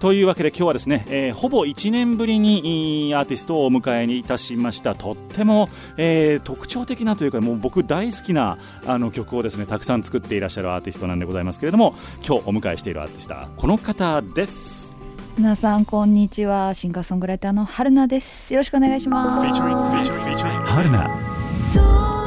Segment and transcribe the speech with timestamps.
[0.00, 4.94] というわけで今日はですね、えー、ほぼ1年ぶりにアーティストをお迎えにいたしました。
[4.94, 5.68] とっても、
[5.98, 11.94] えー、特徴的なというかもう僕大好きなあの曲をですねたくさん作っていらっしゃるアーティストなんでございますけれども
[12.26, 14.96] 今日お迎えしているアーティストはこの方です。
[15.36, 16.72] 皆さんこんにちは。
[16.72, 18.54] シンガーソングライターの春菜です。
[18.54, 19.46] よろしくお願いします。
[19.46, 22.19] 春菜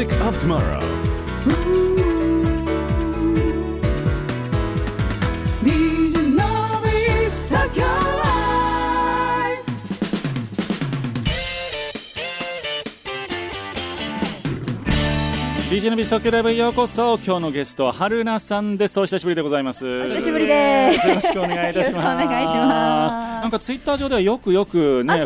[0.00, 0.80] music of tomorrow.
[15.70, 17.16] DJ のビス東京ライブへようこそ。
[17.18, 18.98] 今日のゲストは春菜さんです。
[18.98, 20.00] お久しぶりでございます。
[20.00, 21.08] お久しぶりです。
[21.08, 22.24] よろしくお願いいたします。
[22.24, 25.24] お願いしますなんかツイッター上ではよくよくねね。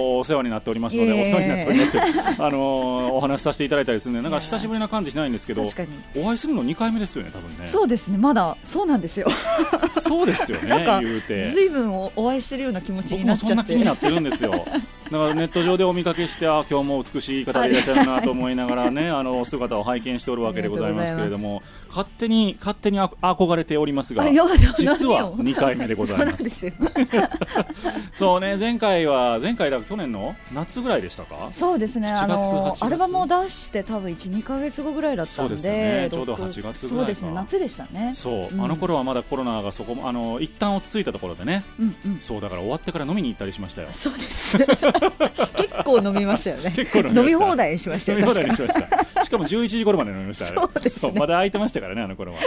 [0.00, 1.98] こうお世話になっておりますのでお世話になっております
[2.42, 7.68] あのお話しさせていただいたりするのでなんか久しぶりな感じしないんですけどお会いするの2回目ですよね多分ね。
[7.68, 9.28] そうですねまだそうなんですよ。
[10.00, 11.46] そうですよね言うて。
[11.46, 13.54] ずいぶんお会いしてるような気持ちになっちゃって。
[13.54, 14.64] 僕もそんな気になってるんですよ
[15.10, 26.72] だからネット上でお見かけしてあ今日も美しい方でいらっしゃるなと思いながらね あの姿を拝見しておるわけでございますけれども勝手に勝手に憧れておりますが実は 2回目でございます。
[28.12, 31.50] そうね前回は前回だ去年の夏ぐらいでしたか？
[31.52, 32.08] そうですね。
[32.08, 36.08] あのアルバムを出して多分12か月後ぐらいだったんでそうですね。
[36.12, 37.32] ちょうど8月ぐらいそうですね。
[37.34, 38.12] 夏でしたね。
[38.14, 43.88] そう、うん、あの頃はまだコロナがそこあの一旦落ち着いたところでね、うんうん、そうだから終わってから飲みに行ったりしましたよ。
[43.90, 44.58] そうです
[45.56, 46.72] 結構飲みましたよね。
[46.74, 49.24] 結構飲み放題にしました飲み放題にしました。
[49.24, 50.44] しかも11時頃まで飲みました。
[50.46, 52.38] そうです、ね、まだ空いてましたからねあの頃は。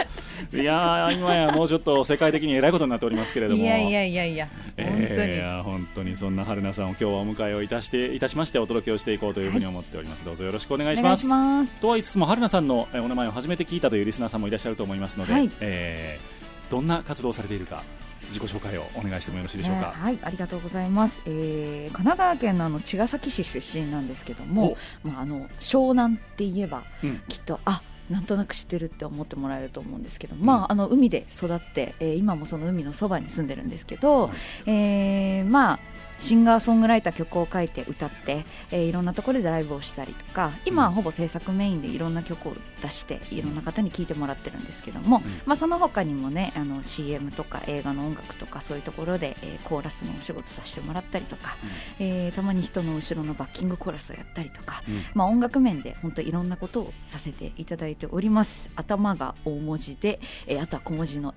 [0.52, 3.62] いや今やもうちょっと世界的にえらいことになっておりますけれども。
[3.62, 4.48] いやいやいやいや。
[4.76, 10.20] 本当に、えー、本当にそんな春菜さんを今日はお迎えをいたしていたしましてお届けをしていこうというふうに思っております。
[10.20, 11.26] はい、どうぞよろしくお願いします。
[11.28, 17.82] ますとは言いつつも春菜さんのお名前を初めて聞いたというリスナーさんもいらっしゃると思いますので、はい、えー、どんな活動をされているか
[18.28, 34.32] 自己紹介をお願いしてもよろしいでしょうか、えー、はいありがとうございます、えー、神奈川県のあの茅ヶ崎市出身なんですけども、まあ、あの湘南って言えば、うん、きっとあなんとなく知ってるって思ってもらえると思うんですけど、まああの海で育って、えー今もその海のそばに住んでるんですけど、はい。
[34.70, 35.80] えーまあ
[36.24, 45.42] シンガーソングライター曲を書いて歌って、えーいろんなところでライブをしたりとか今はほぼ制作メインでいろんな曲を出していろんな方に聴いてもらってるんですけども、うん。
[45.44, 51.56] まあ、その他にもねあの CM とか映画の音楽とかそういうところで、えーコーラスのお仕事させてもらったりとか、
[51.98, 55.02] えーたまに人の後ろのバッキングコーラスをやったりとか、うん。
[55.12, 58.70] まあ、音楽面で本当いろんなことをさせていただいております。
[58.76, 61.32] 頭が大文字で、えーあとは小文字の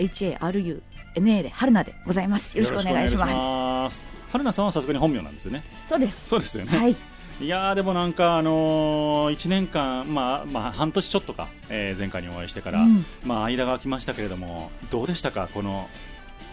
[1.19, 2.57] HARUNA で春菜でございます。
[2.57, 4.05] よろしくお願いします。
[4.31, 5.63] 春菜さんはさすがに本名なんですよね。
[5.87, 6.27] そうです。
[6.27, 6.95] そうですよね、はい。
[7.39, 13.05] いやーでもなんかあのー、1年間まあまあ半年ちょっとか、えー前回にお会いしてから、うん。
[13.23, 15.87] まあ間が空きましたけれどもどうでしたかこの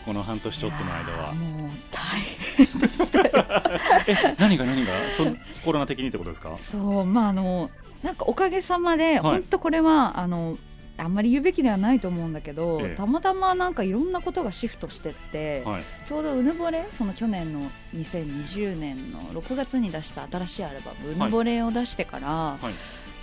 [0.05, 1.32] この半年ちょっとの間は？
[1.32, 2.20] もう大
[2.56, 3.31] 変でしたよ。
[4.06, 4.93] え何が何が？
[5.12, 6.55] そんコロナ的にってことですか？
[6.56, 7.70] そうまああの
[8.02, 9.19] なんかおかげさまで、い。
[9.19, 10.58] 本当これはあの
[10.96, 12.94] あんまり言うべきではないと思うんだけど、ええ。
[12.94, 15.82] たまたまなんかいろんなことがシフトしてって、はい。
[16.06, 22.75] ちょうどうぬぼれその去年の2020年の6月に出した新しいアルバム「うぬぼれ」を出してから、はい。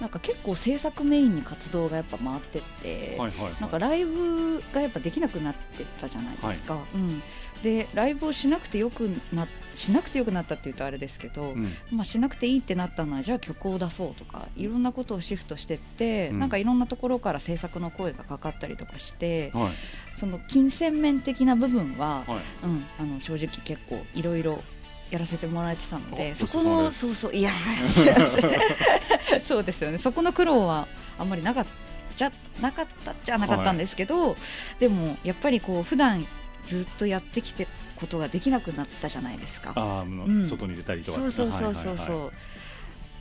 [0.02, 3.62] なんか結構制作メインに活動がやっぱ回ってって、はいはいはい。
[3.62, 7.22] なんかライブがやっぱできなくなってったじゃないですか、うん、
[7.62, 11.68] でライブをしなくてよくなしなくてよくなったっていうとあれですけど、うん。
[11.92, 16.40] まあ、しなくていいってなったのはじゃあ曲を出そうとかいろんなことをシフトしてって、うん。
[16.40, 19.72] なんかいろんなところから制作の声がかかったりとかして、はい。
[20.18, 22.40] その金銭面的な部分は、はい。
[22.66, 24.62] うん、あの正直結構いろいろ
[25.10, 27.52] やらせてもらえてたのでおそこのそうそういや
[29.44, 29.98] そうですよね。
[29.98, 30.88] そこの苦労は
[31.20, 31.82] あんまりなかった
[32.16, 32.32] じゃ
[32.62, 34.36] なかったっちゃなかったんですけど、
[34.80, 36.28] でもやっぱりこう普段
[36.66, 37.68] ずっとやってきて
[38.02, 39.72] ことができなくなったじゃないですか。
[39.78, 40.46] あううん。
[40.46, 41.18] 外に出たりとか。
[41.20, 42.34] そうそうそうそうそう、はいはいはい。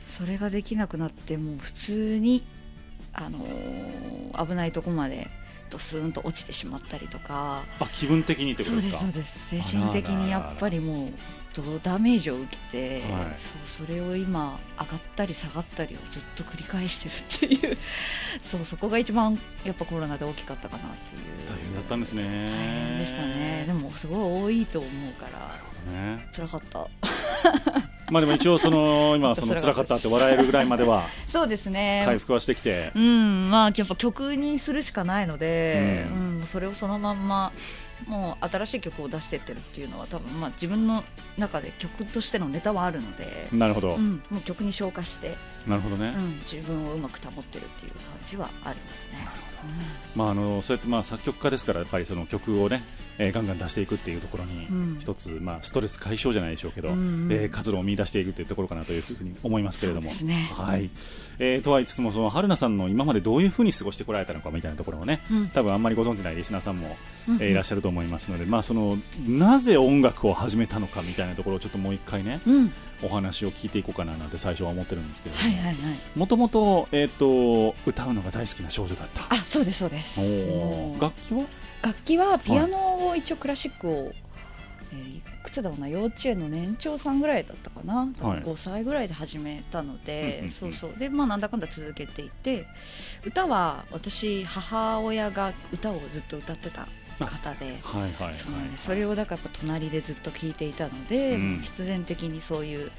[0.07, 2.43] それができなくなってもう普通に
[3.13, 5.29] あのー危ないとこまで
[5.69, 7.63] ドスーンと落ちてしまったりとか。
[7.79, 8.97] あ気分的にってことですか？
[8.97, 9.71] そうですそうです。
[9.71, 11.09] 精神的にやっぱりもう
[11.53, 13.35] どダメージを受けて、はい。
[13.37, 17.77] そうそれを今上がったり下がったりをずっと繰り返してるっていう。
[18.41, 21.21] そうそこが一番やっぱコロナで大きかったかなっていう。
[21.47, 22.45] 大変だったんですね。
[22.47, 23.65] 大変でしたね。
[23.67, 25.39] でもすごい多いと思うから。
[25.39, 26.29] なるほどね。
[26.33, 26.89] 辛かった
[28.11, 32.03] まあでも一応その 今その辛かったって笑えるぐらいまではそうですね。
[32.05, 32.91] 回復はしてきて。
[32.93, 33.49] うん。
[33.49, 36.45] まあやっぱ曲にするしかないので、ううん。
[36.45, 37.53] それをそのまんま
[38.07, 41.03] もう新しい曲を出してってるっていうのは多分まあ自分の
[41.37, 43.95] 中で曲としてのネタはあるので、なるほど。
[43.95, 46.13] うん、もう曲に昇華して、なるほどね。
[46.15, 49.50] うん、自分をうまく保ってるっていう感じはありますね。
[50.15, 52.83] まああのそうやってまあ作曲家ですからやっぱりその曲をね
[53.17, 54.97] えーガンガン出していくっていうところにうん。
[54.99, 60.11] 一つまあストレス解消じゃないでしょうけどうんうんえー活路を見出しているっていうところかなというふうに思いますけれども。
[60.11, 60.49] ね。
[60.53, 60.89] はい。
[61.39, 65.47] えーとは言いつつもその春菜さんの今までどういうふうに過ごしてこられたのかみたいなところをねうん。
[65.49, 66.97] 多分あんまりご存じないリスナーさんも
[67.29, 68.97] うんえーいらっしゃると思いますのでまあその
[69.27, 75.41] なぜ音楽を始めたのかみたいなところをちょっともう一回ねうん、お話を聞いていこうかななんて最初は思ってるんですけれど
[76.19, 76.27] も。
[76.27, 79.27] ともとえっと歌うのが大好きな少女だった。
[79.29, 80.21] あ、そうですそうです。
[80.99, 81.45] 楽器は？
[81.81, 84.13] 楽器はピアノを一応クラシックを、
[84.93, 88.43] えーいくつだろうな幼稚園の年長さんぐらいだったかな、はい。
[88.43, 90.93] 5歳ぐらいで始めたので、そうそう。
[90.99, 92.67] でまあなんだかんだ続けていて
[93.25, 96.87] 歌は私母親が歌をずっと歌ってた
[97.25, 97.79] 方で。
[97.83, 98.35] はいはいはい。
[98.35, 98.85] そうなんです。
[98.85, 101.59] それをだからやっぱ隣でずっと聞いていたので、うん。
[101.63, 102.91] 必然的にそういう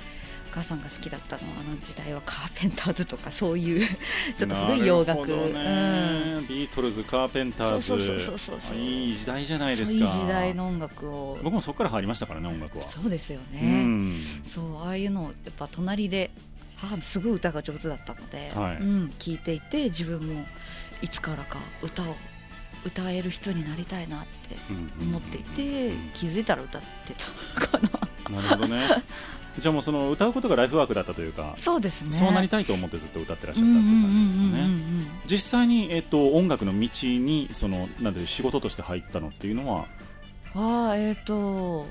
[0.53, 3.87] お母さんが好きだったのはあの時代はカーペンターズとかそういう
[4.37, 6.47] ちょっと古い洋楽、なるほどね。
[6.47, 7.85] ビートルズカーペンターズ。
[7.85, 9.99] そうそうそうそうそういい時代じゃないですか。
[9.99, 11.39] いい時代の音楽を。
[11.43, 12.85] 僕もそこから入りましたからね音楽は。
[12.85, 14.21] そうですようね、ん。
[14.43, 16.31] そうああいうのをやっぱ隣で
[16.77, 18.77] 母すごい歌が上手だったので、はい。
[18.77, 20.45] うん、聞いていて自分も
[21.01, 22.17] いつからか歌を
[22.85, 24.57] 歌える人になりたいなって
[25.01, 27.79] 思っていて、気づいたら歌ってたか
[28.31, 28.37] な。
[28.41, 28.81] なるほどね。
[29.59, 32.13] じゃあもうその歌うことがライフワークだったというかそうですね。
[32.13, 34.69] そうなりたいと思ってずっと歌ってらっしゃったっていう感じですかね。
[35.27, 39.87] 実際に、えっと、音楽の道にそのなんていう仕事として入ったのっていうのは？
[40.55, 41.87] ああえっ、と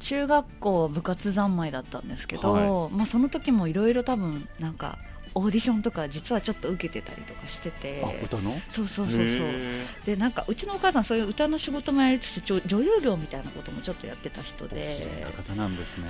[0.00, 4.98] 中学校部活三昧だったんですけど、まあその時もいろいろ多分なんか
[5.34, 8.02] オーディションとか実はちょっと受けてたりとかしてて。
[8.04, 8.60] あ歌の？
[8.70, 9.24] そうそうそうそう。
[9.26, 14.86] へでなんかうちのお母さんそういう歌の仕事もやりつつ女女優業みたいなこともちょっとやってた人で。
[14.86, 16.08] 綺麗な方なんですね。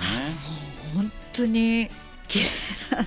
[0.93, 1.89] 本当に
[2.39, 2.49] 綺麗
[2.95, 3.05] な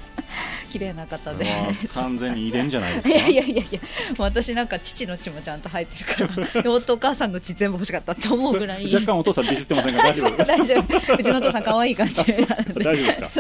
[0.71, 1.47] 綺麗な方で。
[1.95, 3.81] 完全に遺伝じゃないです いかやいやいやいや
[4.19, 8.85] 私なんか父の血もちゃんと入ってるから 夫お母さんの血全部欲しかったって思うぐらい。
[8.93, 10.45] 若干お父さんディスってませんか大丈夫。
[10.45, 11.15] 大丈夫。
[11.15, 12.15] うちのお父さん可愛い感じ。
[12.25, 13.31] 大丈夫ですか？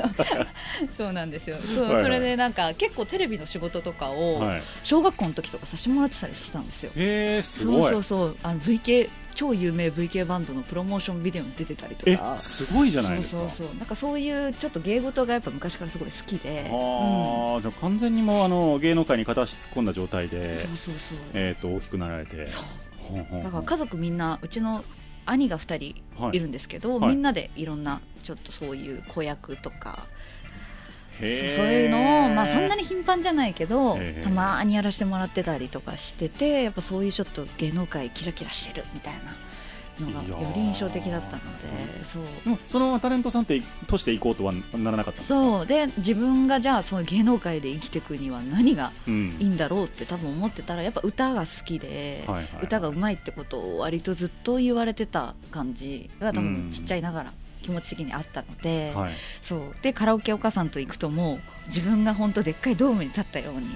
[0.96, 1.12] そう。
[1.12, 1.56] なんですよ。
[1.60, 2.02] そう、はいはい。
[2.04, 4.62] それでなんか結構テレビの仕事とかをはい。
[4.84, 6.90] 小学校の時とかさせてもらってたりしてたんですよ。
[6.96, 7.82] へえすごい。
[7.82, 8.36] そうそうそう。
[8.44, 13.40] あの VK 超有名 VK バンドのプロモーションビデオに出てたりとえかすごいじゃないですか。
[13.42, 13.76] そうそうそう。
[13.76, 21.18] なんかそういうちょっと芸事がやっぱ昔からすごい好きで、ああ、じゃあ完全にもうあの芸能界に片足突っ込んだ状態うん、でそうそうそう。
[21.34, 22.46] えっ、と大きくなられて。
[22.46, 24.82] だから家族みんなうちの
[25.26, 27.10] 兄が2人はいいるんですけど、はい。
[27.10, 30.06] みんなでいろんなちょっとそういう子役とか
[31.18, 39.20] そういうのを、まあ、そんなに頻繁じゃないけどたまにやらせてもらってたりとかしててやっぱそういうちょっと芸能界キラキラしてるみたいな
[40.06, 42.22] のがより印象的だったのでそう。
[42.66, 45.34] そのままタレントさんってとしていこうとはならなかったんですか？
[45.36, 45.66] そう。
[45.66, 49.36] で自分がじゃあそういう芸能界で生きていくには何がうん。
[49.38, 52.24] いいんだろうって多分思ってたらやっぱ歌が好きで、
[52.60, 56.62] 歌がうまいってことを割とずっと言われてた感じが多うん。
[56.64, 57.32] 分ちっちゃいながら
[57.64, 59.12] 気持ち的にあったので、はい。
[59.42, 59.60] そう。
[59.82, 63.66] でカラオケお母さんと行くともう自分が本当でっかいドームに立ったように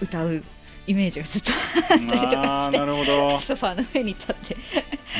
[0.00, 0.42] 歌う
[0.86, 3.40] イメージがずっとあったりとあかしてーなるほど。
[3.40, 4.56] ソファーの上に立って。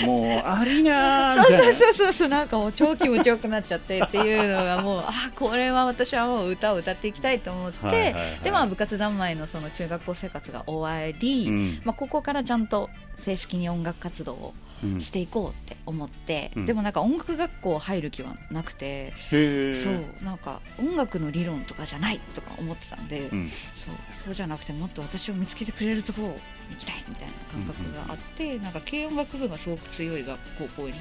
[0.07, 8.40] もうありなー みそうそうそうそうそうなんかもう超気持ちよくなっちゃってっていうのがもう あこれは私はもう歌を歌っていきたいと思って、はいはいはい。
[8.42, 11.81] でまあ部活三昧のその中学校生活が終わり、うん。
[11.85, 16.67] まあ、ここからちゃんと正式に音楽活動をうんしていこうって思って、うん。
[16.67, 23.49] でもなんか音楽学校入る気はなくて、へえそうなんか音楽の理論とかじゃないとか思ってたんで、うん。
[23.49, 26.35] そうそうじゃなくてもっと私を見つけてくれるところに
[26.71, 30.95] 行きたいみたいな感覚があって、なんか軽音楽部がすごく強い学高校に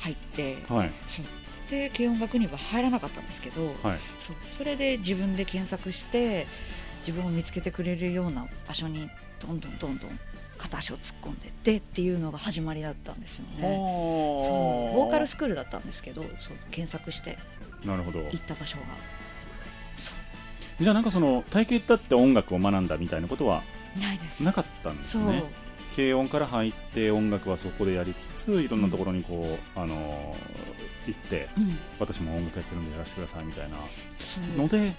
[0.00, 0.92] 入って、はい。
[1.06, 1.24] そう。
[1.70, 3.98] で軽音楽には入らなかったんですけど、はい。
[4.20, 4.36] そう。
[4.56, 6.46] それで自分で検索して
[7.00, 10.18] 自分を見つけてくれるような場所にどんどんどんどん
[10.58, 13.62] 片足を突っ込んでってっていうのが始まりだったんですよね。
[13.62, 14.94] そう。
[14.96, 17.38] ボーカルスクールだったんですけどそう検索して
[17.84, 18.20] なるほど。
[18.20, 18.84] 行った場所が。
[19.96, 20.12] そ
[20.80, 20.82] う。
[20.82, 23.62] じゃあなんかその体系だって音楽を学んだみたいなことは
[24.00, 24.44] ないです。
[24.44, 25.44] なかったんですね。
[25.96, 30.68] 軽音から入って音楽はそこでやりつついろんなところにこう、あのー
[31.08, 31.78] 行ってうん。
[31.98, 33.76] 私も音楽やってるんでやらせてくださいみたいな
[34.56, 34.92] ので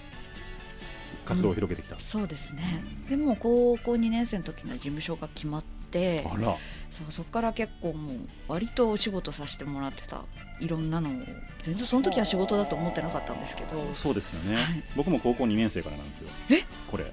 [1.24, 2.62] 活動を広げてきた、そうですね。
[3.08, 6.56] でも高校2年生の時の事務所が決まってあら。
[6.90, 8.16] そうそこから結構もう
[8.48, 10.22] 割とお仕事させてもらってた。
[10.60, 11.12] いろんなのを
[11.62, 13.88] 全然その時は仕事だと思ってなかったんですけど。
[13.94, 14.64] そうですよね、はい。
[14.94, 16.30] 僕も高校2年生からなんですよ。
[16.50, 16.64] え？
[16.90, 17.12] これ。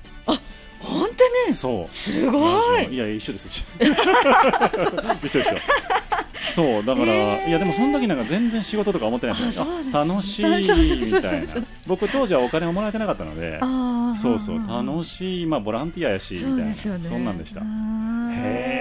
[0.80, 1.94] 本当ねそう。
[1.94, 2.94] すごい。
[2.94, 3.48] いや一緒です
[3.80, 3.82] 一
[5.32, 5.40] 緒。
[5.42, 5.56] 一緒
[6.50, 7.50] そうだから、へー。
[7.50, 9.92] いやでもその時なんか全然仕事とか思ってないんですよね。
[9.92, 11.54] 楽しいみたいな。
[11.88, 13.60] 僕当時はお金をもらえてなかったので
[14.14, 16.66] そうそう楽しいまあボランティアやしみたいな。
[16.66, 16.74] ね。
[16.74, 17.62] そんなんでした。
[17.62, 17.64] へ
[18.74, 18.77] へ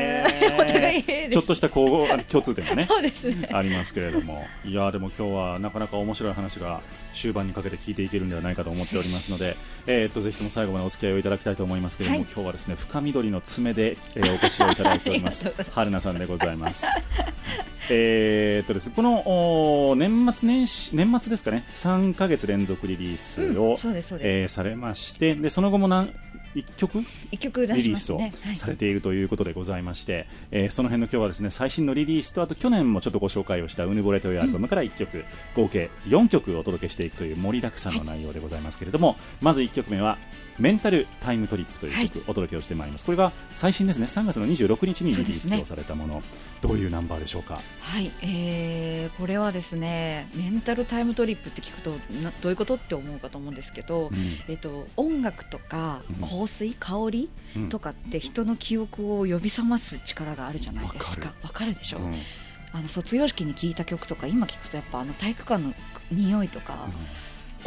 [0.54, 2.86] お互いちょっとしたこう共通点がね
[3.34, 4.46] ね、ありますけれども。
[4.64, 6.80] いやでも今日はなかなか面白い話が
[7.12, 15.52] 終盤にかけて聞いていけるんではないかと思っておりますので、えっとぜひとも最後までお付き合いをいただきたいと思いますけれども、はい、今日はですね深緑の爪で、えー、お越しをいただいております。
[15.72, 16.86] 春菜さんでございます。
[17.88, 21.66] えっとですこの年末年始年末ですかね。
[21.72, 26.14] 3か月連続リリースを、うん、えー、されましてでその後もなん
[26.56, 27.04] 1曲？
[27.76, 28.20] リリースを
[28.54, 40.18] されているということでございまして、はい、えー、その辺の今日はですね最新のリリースとあと去年もちょっとご紹介をした「うぬぼれ」というアルバムから1曲、合計4曲をお届けしていくという盛りだくさんの内容でございますけれども、はい、まず1曲目は
[40.58, 43.04] 「メンタルタイムトリップ」という曲、お届けをしてまいります。
[43.04, 44.06] これが最新ですね。
[44.06, 46.22] 3月の26日にリリースをされたもの、
[46.60, 47.60] どういうナンバーでしょうか？
[47.80, 54.16] はい、えーこれはですねメンタルタイムトリップって聞くとなどういうことって思うかと思うんですけど、うん。
[54.48, 56.28] えっと、音楽とかうん。
[56.40, 57.68] 香水、香りうん。
[57.68, 61.32] とかって人の記憶を呼び覚ます力があるじゃないですか。
[61.42, 61.74] わかる。
[61.74, 62.14] でしょ、うん。
[62.72, 65.74] あの卒業式に聴いた曲とか今聞くとやっぱあの体育館の
[66.10, 66.88] 匂いとか、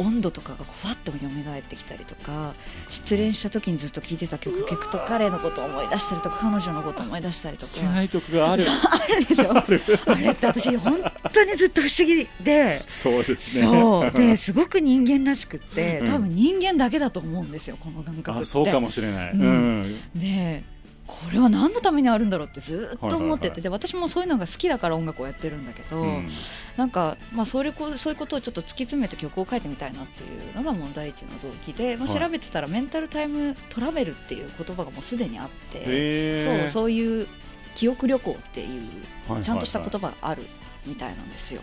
[0.00, 2.54] 温度とかがこうふわっと蘇ってきたりとか
[2.88, 7.72] 失恋した時にずっと聴いてた曲聴くと彼のことを思い出したりとか彼女のことを思い出したりとか。
[7.72, 8.62] 聴けない曲がある。
[8.62, 9.52] そうあるでしょ。
[10.10, 10.98] あれって私本
[11.32, 12.80] 当にずっと不思議で。
[12.88, 13.68] そうですね。
[13.68, 14.10] そう。
[14.10, 16.06] ですごく人間らしくってうん。
[16.06, 18.40] 多分人間だけだと思うんですよこの感覚って。
[18.40, 19.40] あそうかもしれない、うん。
[19.40, 19.48] う
[19.82, 20.00] ん。
[20.14, 20.64] で
[21.10, 23.62] これは何のためにあるんだろうってずっと思ってて、はいはいはい。
[23.62, 26.28] で私もそういうのが好きだから音楽をやってるんだけど、うん。
[26.76, 32.20] なんか、まあ、それこそういうことをちょっと突き詰めて曲を書いてみたいなっていうのがもう第一の動機で、まあ、はい。
[32.20, 36.58] 調べてたらメンタルタイムトラベルっていう言葉がもうすでにあって、へー。
[36.60, 37.26] そうそういう
[37.74, 39.42] 記憶旅行っていうはいはいはい。
[39.42, 40.46] ちゃんとした言葉がある
[40.86, 41.60] みたいなんですよ。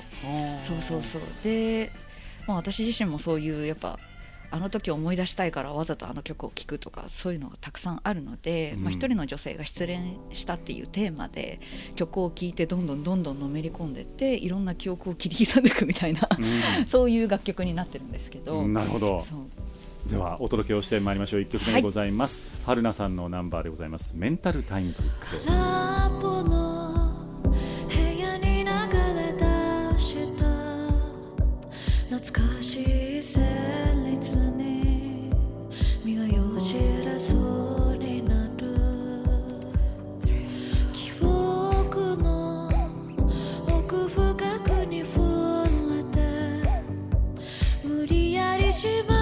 [0.62, 1.22] そうそうそう。
[1.44, 1.92] で
[2.48, 4.00] まあ、私自身もそういうやっぱ
[4.50, 8.84] あの時思い出したいからわざとあの曲を聴くとかそういうのがたくさんあるので、うん。
[8.84, 11.60] まあ、一人の女性が失恋したっていうテーマで
[11.96, 16.22] 曲を聴いてどんどんどんどんのめり込んでっていろんな記憶を切り刻んでいくみたいな、
[16.88, 19.22] そういう楽曲になってるんですけど、うんなるほど。
[19.22, 19.40] そう。
[20.10, 21.42] ではお届けをしてまいりましょう。
[21.42, 24.16] 1曲目でございます、春菜さんのナンバーでございます。
[24.16, 25.28] メンタルタイムトリック。
[32.10, 32.57] 懐か
[48.84, 49.17] 理や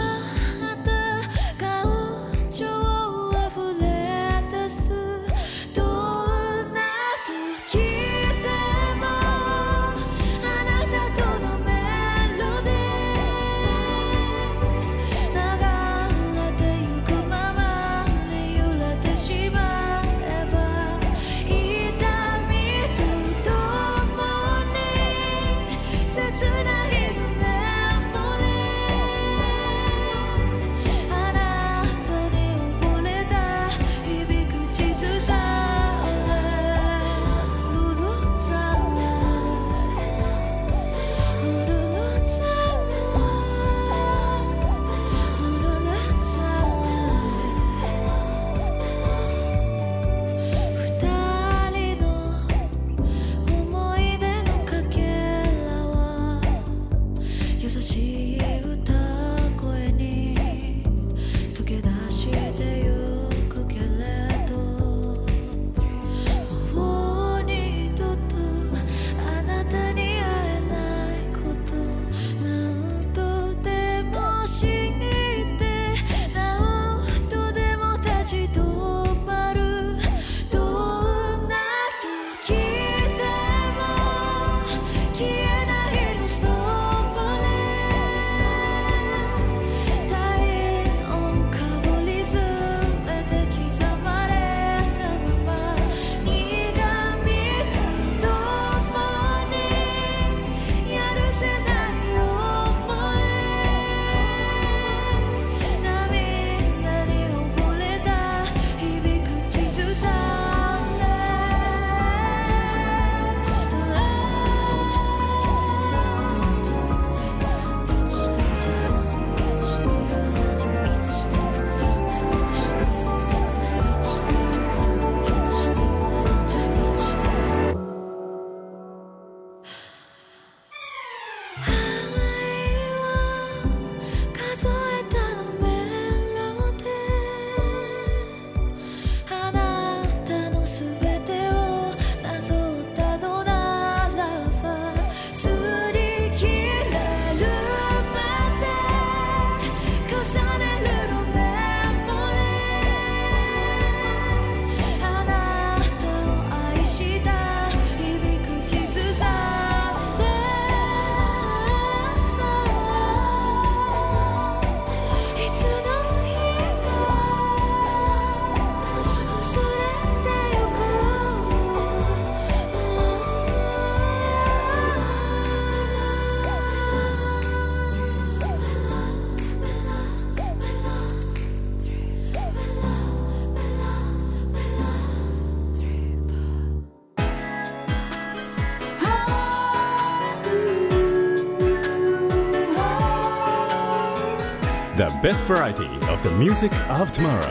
[194.98, 197.42] The best variety of the music of tomorrow.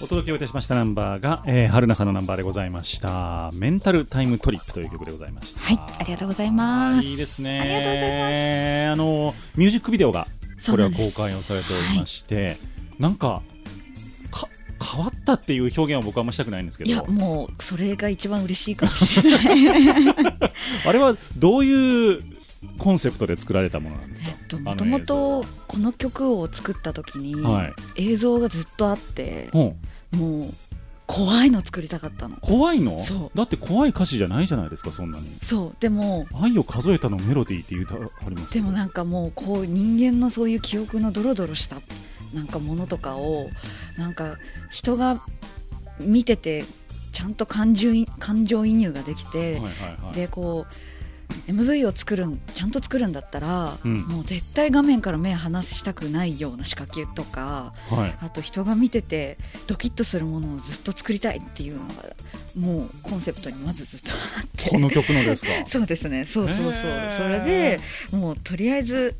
[0.00, 3.50] お届けをいたしましたナンバーが、えー、春菜さんのナンバーでございました。
[3.52, 5.60] メンタルタイムトリップという曲でございました。
[5.62, 7.08] はいありがとうございます。
[7.08, 7.60] いいですね。
[7.60, 8.28] ありがとうございま
[8.86, 8.92] す。
[8.92, 10.28] あのミュージックビデオが
[10.70, 12.56] これは公開をされておりまして、
[13.00, 13.42] なんかか
[14.82, 20.34] 変わったっていう表現は僕はあんましたくないんですけいやどもうそれが一番嬉しいかもしれない。
[20.86, 22.22] あれはどういう
[22.78, 24.30] コンセプトで作られたものなんですか？
[24.30, 28.02] えっともともとこの曲を作った時に、はい。
[28.12, 29.58] 映像がずっとあってう。
[29.58, 30.54] んもう
[31.04, 32.36] 怖いの作りたかったの。
[32.40, 33.02] 怖いの？
[33.02, 33.36] そう。
[33.36, 35.26] だって怖い歌詞じゃないじゃないですかそんなに。
[35.42, 35.76] そう。
[35.80, 37.98] でも愛を数えたのメロディーっていう歌あ
[38.30, 41.76] りますでもなんかもうこう人間のそういう記憶のドロドロした
[42.34, 43.50] なんかものとかを
[43.96, 44.36] なんか
[44.70, 45.20] 人が
[46.00, 46.64] 見てて
[47.12, 50.14] ちちゃんと感情い感情移入ができて、はいはいはい。
[50.14, 54.00] でこう MV を作るんちゃんと作るんだったら、うん。
[54.00, 58.16] もう絶対画面から目離したくないような仕掛けとかはい。
[58.20, 61.94] あと人が見ててドキッとするものをずっと作りたいっていうのが
[62.56, 64.70] もうコンセプトにまずずっとあって。
[64.70, 65.52] この曲のですか？
[65.68, 66.26] そうですね。
[66.26, 66.72] そうそうそう。
[67.16, 69.14] それでもうとりあえず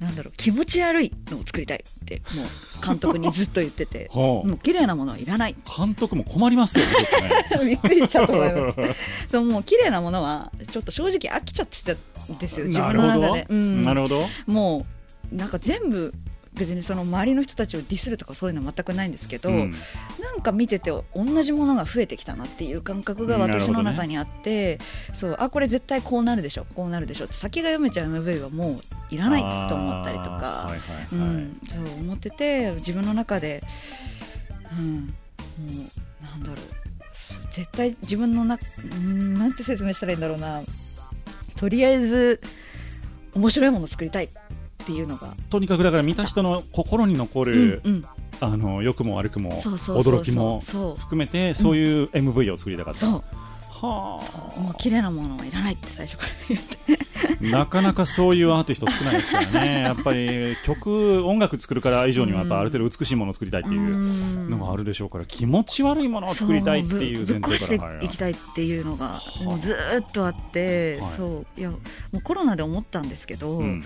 [0.00, 4.08] なんだろう気持ち悪いのを作りたいってもう監督にずっと言ってて。
[4.14, 4.48] はあ。
[4.48, 5.56] もう綺麗なものはいらない。
[5.76, 8.78] 監督も困りますよね びっくりしたと思います。
[9.30, 14.26] そうもう綺麗なものはちょっと正直飽きちゃってたんですよ自分の中で、うん、なるほど。
[14.46, 14.86] も
[15.32, 16.14] うなんか全部
[16.52, 19.74] 別にその周りの人たちをディスるとかそういうのは全くないんですけど、うん。
[20.20, 24.78] なんか見てて同じものが増えてきたなっていう感覚が私の中にあって、
[25.12, 30.70] そうあこれ絶対こうなるでしょこうなるでしょって先が読めちゃう MV はもういらないと思ったりとか、
[31.12, 33.62] うん、そう思ってて自分の中で、
[34.78, 35.10] うん、も
[36.20, 36.56] うなんだろう。
[37.50, 38.58] 絶対自分のな
[38.92, 40.62] うんなんて説明したらいいんだろうな。
[41.56, 42.40] とりあえず
[43.34, 44.28] 面白いものを作りたいっ
[44.86, 48.04] ていうのが、とにかくだから見た人の心に残うんる、うん、
[48.40, 50.60] あの良くも悪くも驚きも
[50.96, 51.76] 含めてそう。
[51.76, 53.06] いう MV を作りたかった、
[53.80, 54.20] は
[54.58, 56.98] もう綺麗なものはいらないって最初から言って。
[57.52, 59.82] あなかなかそういうアーティスト少ないですからね。
[59.86, 67.94] やっぱり曲音楽作るから以上にはやっぱある程度美しいものを作りたいっていうのがあるでしょうから気持ち悪いものを作りたいっていう前提から。
[67.94, 68.02] は。
[68.02, 71.10] いいきたいっていうのがもうずーっとあって、はい。
[71.10, 71.78] そういやも
[72.14, 73.84] うコロナで思ったんですけど、うん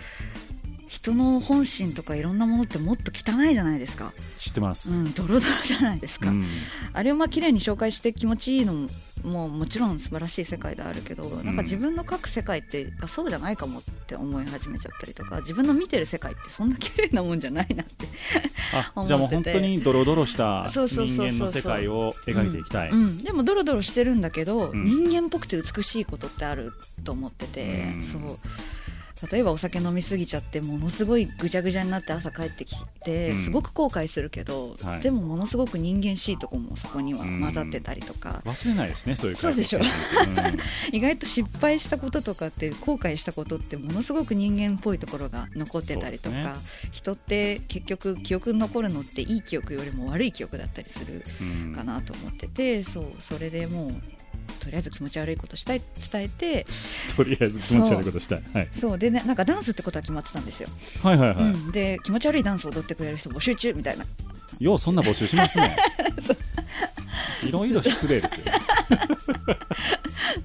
[0.93, 6.47] 人の本心とかいろんなものってもっと汚いじゃないですか、知ってまうす、ん、ドロドロじゃないですか、うん。
[6.93, 8.89] あれをまあ綺麗に紹介して気持ちいいのも
[9.25, 18.07] もうもちろん素晴らしい世界であるけど、なんか自分の描く世界ってあそうじゃないかもって思い始めちゃったりとか自分の見てる世界ってそんな綺麗なもんじゃないなって
[18.75, 19.07] あ 思ってて。
[19.07, 24.85] じゃあもう本当にドロドロした人間の世界を描いていきたい、うん、でもドロドロしてるんだけど、うん。
[24.85, 26.73] 人間っぽくて美しいことってある
[27.05, 28.03] と思ってて、うん。
[28.03, 28.39] そう
[29.31, 33.37] 例えばお酒飲みすぎちゃってものすごいぐちゃぐちゃになって朝帰ってきてうん。
[33.39, 35.01] すごく後悔するけど、はい。
[35.01, 39.81] でもものすごく人間しいとこもそこには混ざってたりとか、忘れないですねそういうそうでしょ。
[39.81, 40.59] 回答って
[40.93, 46.53] 意外と失敗したこととかって後悔したことってものすごく人間っぽいところが残ってたりとか、ね。
[46.91, 53.95] 人って結局記憶に残るのっていい記憶よりも悪い記憶だったりするうんうんかなと思っててそうそれでもう
[54.61, 56.67] とりあえず気持ち悪いことしたい伝えて
[57.17, 58.99] とりあえず気持ち悪いことしたい、はい、そう。
[58.99, 60.69] でねなんかダンスってことは決まってたんですよ、
[61.03, 64.05] はいはいはい、うん、で気持ち悪いダンスを踊ってくれる人募集中みたいな。
[64.59, 65.77] ようそんな募集しますね。
[67.43, 68.53] いろいろ失礼ですよ。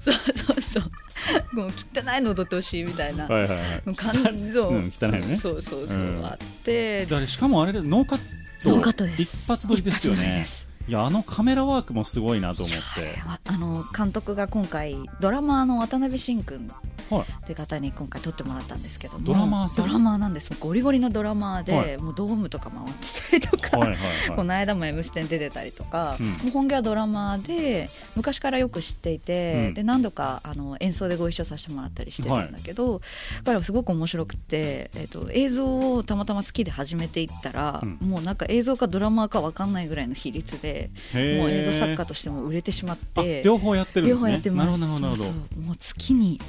[0.00, 1.56] そうそうそう。
[1.56, 3.94] もう汚いの踊ってほしいみたいな、はいはいはい。
[3.94, 5.36] 感情、うん汚いのね。
[5.36, 6.24] そうそうそう、うん。
[6.24, 7.06] あって。
[7.26, 8.18] しかもあれでノーカッ
[8.62, 8.70] ト。
[8.70, 9.22] ノーカットです。
[9.22, 10.44] 一発撮りですよね
[10.88, 13.18] いやあのカメラワークもすごいなと思って。
[13.26, 16.66] ああの監督が今回ドラマーの渡辺慎君
[17.10, 17.22] はい。
[17.22, 19.24] って方に今回撮ってもらったんですけども。
[19.24, 20.50] ドラマードラマーなんです。
[20.58, 21.98] ゴリゴリのドラマーで、はい。
[21.98, 24.36] もうドームとか回ってたりとか、はいはいはい。
[24.36, 26.30] この間も「M ステ」に出てたりとか、うん。
[26.30, 29.74] もう本業はドラマーで昔からよく知っていて、うん。
[29.74, 33.00] で何度かあの演奏でご一緒させてもらったりしてたんだけど、
[33.44, 37.98] 彼はすごく面白くて、えっと映像をたまたま好きで始めていったら、うん。
[38.08, 44.20] もうなんか映像かドラマーか分かんないぐらいの比率でもう映像作家としても売れてしまっあて両方やってるんですね。
[44.20, 45.22] 両方やってます。
[45.58, 46.40] もう月に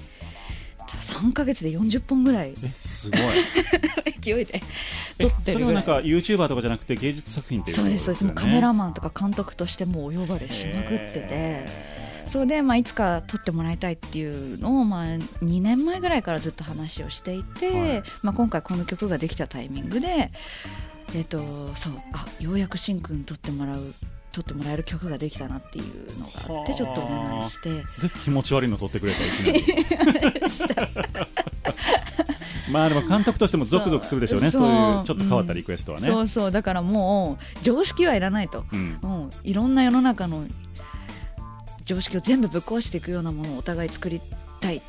[0.97, 2.53] 3か月で40本ぐらい。
[2.63, 3.21] えすごい。
[4.19, 4.61] 勢いで。
[5.19, 8.05] え撮ってそれはないんか YouTuber とかじゃなくて芸術作品っていうこそうとです。
[8.05, 8.25] そうです。
[8.25, 11.27] もうカメラマンとか監督としてもうお呼ばれしまくってて。
[11.31, 11.99] へ
[12.29, 18.03] それで、まあ、いつか撮ってもらいたいっていうのを、まあ、2年前ぐらいからずっと話をしていて、はい。
[18.21, 20.31] まあ、今回この曲ができたタイミングで、
[21.15, 21.39] えっと
[21.75, 23.93] そうあようやくしんくん撮ってもらう
[24.31, 26.73] 撮ってもらえる曲ができたなっていうのがあってはあ。
[26.73, 27.69] ちょっとお願いして。
[27.69, 29.65] ーで気持ち悪いの撮ってくれたいきなり。
[32.71, 34.51] まあでも監督としてもゾクゾクするでしょうね。
[34.51, 36.51] そそうういうちょっと変わったリクエストはね、そうそう。
[36.51, 38.99] だからもう常識はいらないと、うん。
[39.01, 40.45] もういろんな世の中の
[41.85, 44.21] 常識を全部ぶっ壊していくようなものをお互い作り
[44.59, 44.77] たい。
[44.77, 44.81] っ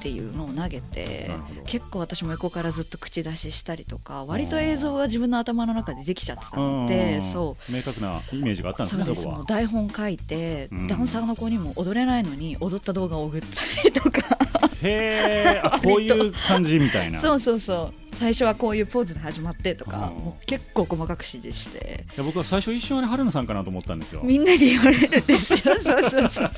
[0.00, 1.30] ていうのを投げて
[1.64, 7.72] 結構私も横からずっと口出ししたりとか割と映像が自分の頭の中でできちゃってたのでそう。
[7.72, 9.22] 明確なイメージがあったんですねそうです。
[9.22, 9.38] そこは。
[9.38, 10.86] もう台本書いて、うん。
[10.86, 13.46] ダンサーの子にも踊れないのに踊った動画を送った
[13.84, 14.38] りとか
[14.82, 17.18] へえあこういう感じみたいな。
[17.18, 18.16] いそうそうそう。
[18.16, 20.12] 最初はこういうポーズで始まってとか
[20.46, 22.04] 結構細かく指示して。
[22.16, 24.20] や僕は最初一瞬あれ春菜さんかなと思ったんですよ。
[24.24, 25.74] みんなに言われるんですよ。
[25.80, 26.50] そうそうそう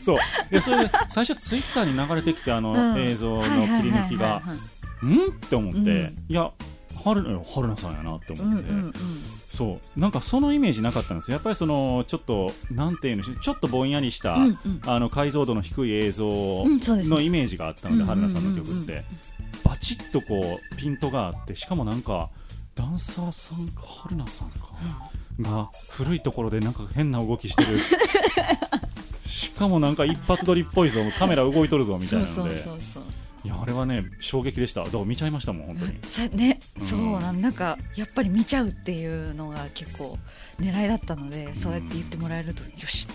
[0.00, 0.16] そう。
[0.16, 2.98] いやそれで最初ツイッターに流れてきてあの、うん。
[2.98, 5.30] 映像の切り抜きがはいはいはいはいん？
[5.30, 5.86] って思って、うん。
[6.28, 6.50] いや
[7.04, 8.92] 春春菜さんやなってう思って、んうんうん
[9.58, 10.00] そう。
[10.00, 11.34] なんかそのイメージなかったんですよ。
[11.34, 14.58] やっぱりそのちょっとなんていうんでしょうちょっとぼんやりした、うんうん。
[14.86, 19.04] あの解像度の低い映像のイメージがあったので、うん春菜さんの曲うんうんうんって、
[19.64, 22.30] バチッとこうピントがあってしかもなんか
[22.76, 24.58] ダンサーさんか春菜さんか、
[25.40, 27.78] が古いところでなんか変な動きしてる。
[29.26, 31.00] しかもなんか一発撮りっぽいぞ。
[31.18, 33.02] カメラ動いとるぞみたいなそうのでそうそうそう
[33.44, 34.82] いやあれはね衝撃でした。
[34.82, 36.84] だから見ちゃいましたもん本当に、さね、うん。
[36.84, 40.18] そうなんなんかやっぱり見ちゃうっていうのが結構
[40.60, 43.06] 狙いだったので、そうやって言ってもらえるとよし。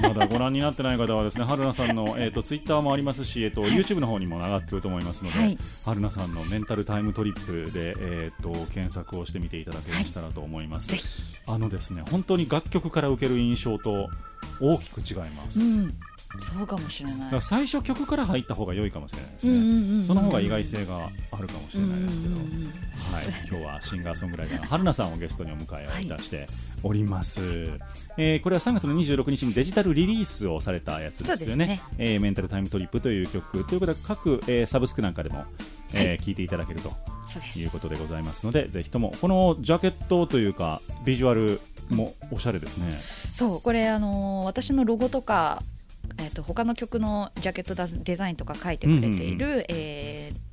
[0.00, 5.58] まだご覧になってない方はですね春菜さんの、えー、とツイッターもありますし、えーと YouTube の方にも上がってると思いますので、はい。
[5.84, 11.04] 春菜さんのメンタルタイムトリップで、えー、と検索をしてみていただけましたらと思います、ぜひ。
[11.46, 14.08] あのですね本当に楽曲から受ける印象と
[14.60, 15.94] 大きく違います、うん
[16.40, 17.42] そうかもしれない。
[17.42, 22.44] 最初曲から入った方が良いかもしれないですね、その方が意外性があるかもしれないですけど、はい、
[23.50, 26.46] 今日はシンガーソングライターの春菜さんをゲストにお迎えをいたして
[26.82, 27.42] おります、
[28.16, 31.66] えーこれは3月の26日にデジタルリリースをされたやつですよね。
[31.66, 31.80] ね。
[31.98, 33.64] えーメンタルタイムトリップという曲。
[33.64, 35.44] ということで各、えーサブスクなんかでも、
[35.94, 36.92] えー聞いていただけると
[37.58, 42.98] いうことでございますのでぜひともこのジャケットというかビジュアルもおしゃれですね、
[43.34, 43.60] そう。
[43.60, 45.62] これあのー私のロゴとか
[46.18, 50.52] えっ、と他の曲のジャケットだデザインとか書いてくれている、えー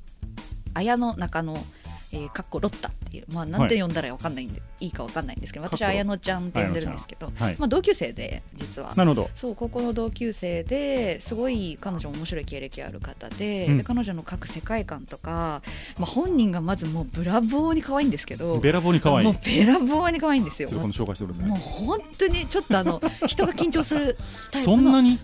[0.72, 1.64] 綾野中野
[2.12, 7.56] えー、かっこロッタっていう、まあ、なんて呼んだらわかんないんで、い、いかわかんないんですけど私綾乃ちゃんって呼んでるんですけど、はい。
[7.56, 8.92] まあ、同級生で実は。
[8.96, 9.30] なるほど。
[9.36, 13.78] そう高校の同級生ですごい彼女面白い経歴ある方で,、うん。
[13.78, 15.62] で彼女の書く世界観とか、
[15.98, 19.26] まあ、本人がまずもうブラボーに可愛いんですけどべらぼうに可愛い。
[19.26, 20.70] もうべらぼうに可愛いんですよ。
[20.72, 24.16] もう本当にちょっとあの人が緊張する
[24.50, 24.76] タイプの。
[24.76, 25.18] そんなに？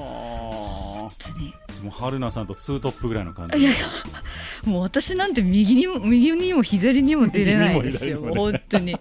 [0.00, 1.54] は本当に。
[1.54, 3.58] あもう春菜さんとツートップぐらいの感じ。
[3.58, 3.86] いやいや。
[4.64, 8.20] もう私なんて右にも右にも左にも出れないですよ。
[8.34, 8.96] 本当に。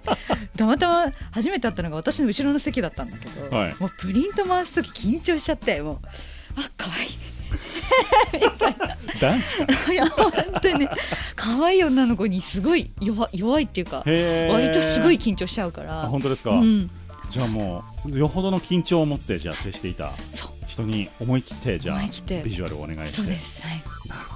[0.57, 3.75] たまたま初めて会ったのが私の後ろの席だったんだけど、はい。
[3.79, 5.99] もうプリント回す時緊張しちゃってもう
[6.57, 7.09] あ可愛い。
[9.21, 9.65] 男子か。
[9.93, 10.31] いや本
[10.61, 10.87] 当に。
[11.35, 16.89] 可愛い女の子にすごい弱弱いっていうか割とすごい緊張しちゃうかあら本当ですか、うん、
[17.29, 20.11] じゃあもうよほどの緊張を持ってじゃあ接していた
[20.67, 22.01] 人に思い切ってじゃあ
[22.43, 23.21] ビジュアルをお願いして。
[23.21, 23.61] そうです。
[23.61, 23.81] はい。
[24.07, 24.31] なるほど。
[24.33, 24.34] ね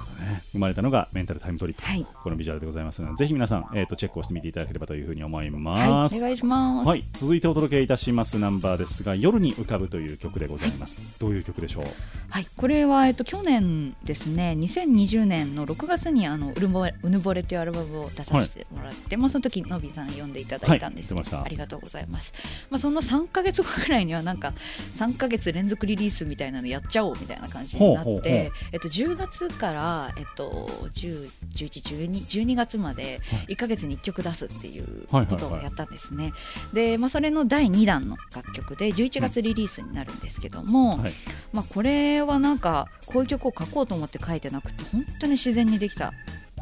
[0.52, 2.06] 生まれたのがメンタルタイムトリップ、はい。
[2.24, 11.84] このビジュアルでございますのでぜひ皆さん、えー、とチェックをしてみていただければというふうに思いはいます、お願いします、はい、続いてお届けいたしますナンバーですが「夜に浮かぶ」という曲でございます、どういう曲でしょう？
[12.30, 22.34] はい、これは、えっと、去年ですね2020年の6月にあのうぬぼれ「うぬぼれ」というアルバムを出させてもらって、まあ、その時のびさん呼んでいただいたんですはいありがとうございます、
[22.70, 24.54] まあ、その3か月後ぐらいにはなんか
[24.96, 30.50] 3か月連続リリースみたいなのやっちゃおうみたいな感じになってえっと、10月から、えっと、
[30.92, 36.34] 10 11、12, 12月まで1か月に1曲出すっていうことをやったんですね。
[36.74, 41.12] で、まあ、それの第2弾の楽曲で11月リリースになるんですけども、はい。
[41.54, 46.14] まあ、これはなんかこういう曲を書こうと思って書いてなくて本当に自然にできた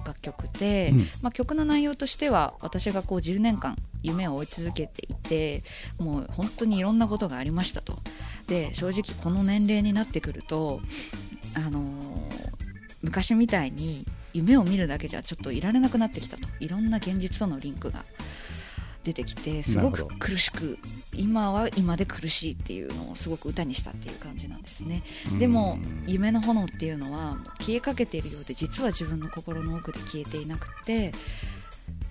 [0.05, 0.99] 楽曲で、うん。
[1.23, 5.63] まあ、曲の内容としては私がこう10年間夢を追い続けていて
[5.97, 7.97] もう本当にいろんなことがありましたと。
[8.45, 10.79] で正直この年齢になってくると、
[11.55, 12.56] あのー
[13.01, 16.47] 昔みたいに夢を見るだけじゃちょっといられなくなってきたと。
[16.59, 18.05] いろんな現実とのリンクが
[19.03, 20.77] 出てきてすごく苦しく
[21.13, 25.01] 今は今で苦しいっていうのをすごく歌にしたっていう感じなんですね。
[25.39, 31.13] でも夢の炎っていうのは消えかけているようで実は自分の心の奥で消えていなくて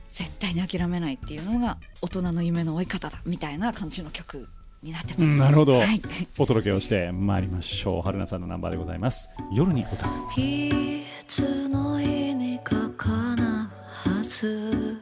[0.08, 4.48] 絶対に諦めないっていうのが大人の夢の追い方だみたいな感じの曲
[4.86, 5.20] になってます。
[5.22, 5.74] うんなるほど。
[5.74, 6.00] はい、
[6.38, 8.02] お届けをしてまいりましょう。
[8.02, 9.28] 春菜さんのナンバーでございます。
[9.52, 15.00] 夜に浮かぶいつの日にか叶うはず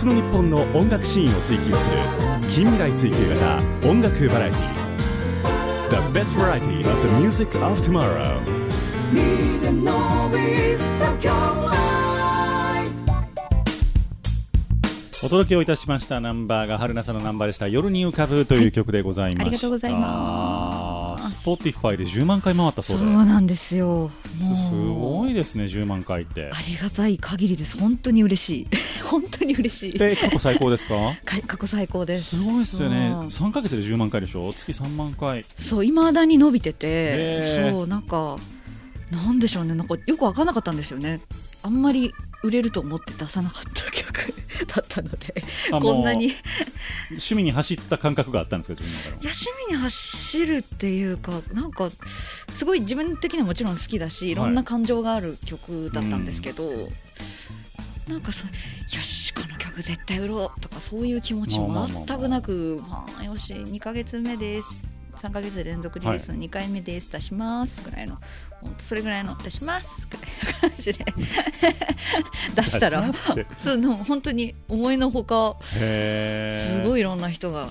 [0.00, 1.96] 日の日本の音楽シーンを追求する
[2.48, 4.60] 近未来追求型音楽バラエティ
[5.90, 8.40] The best variety of the music of tomorrow.
[15.22, 17.68] お届けをいたしましたナンバーが春菜さんのナンバーでした。
[17.68, 21.30] 夜に浮かぶという曲でございました、ありがとうございます。
[21.32, 24.10] Spotify で10万回回ったそそううでなんですよ。
[24.38, 26.50] すごいですね10万回って。
[26.50, 27.76] ありがたい限りです。
[27.78, 28.66] 本当に嬉しい
[29.10, 29.98] 本当に嬉しい。
[29.98, 30.94] で過去最高ですか？
[31.24, 32.36] か 過去最高です。
[32.36, 33.08] すごいですよね。
[33.08, 33.26] うん。
[33.26, 34.52] 3ヶ月で10万回でしょ？
[34.52, 35.44] 月3万回。
[35.58, 37.42] そういまだに伸びてて、
[37.72, 38.38] そうなんか
[39.10, 39.74] なんでしょうね。
[39.74, 41.20] なんかよく分からなかったんですよね。
[41.62, 44.32] あんまり売れると思って出さなかった曲
[44.66, 45.42] だったので。
[45.72, 46.32] あこんなに。
[47.10, 48.80] 趣味に走った感覚があったんですか？
[48.80, 51.90] 自分の中でもや趣味に走るっていうかなんか
[52.54, 54.34] すごい自分的にはもちろん好きだしい。
[54.34, 56.88] ろんな感情がある曲だったんですけど、
[58.10, 58.52] なんかそよ
[59.02, 64.82] しこの曲絶対売ろうとかそういう気持ちも全くなく、まあ、よし2ヶ月目です。
[65.14, 67.84] 3ヶ月連続リリースの2回目です、出します。
[67.84, 68.18] ぐらいの
[68.78, 70.08] それぐらいの出します。
[70.08, 71.04] ぐらいの感じで。
[72.56, 77.70] 出したらそうでも本当に思いのほかすごいいろんな人が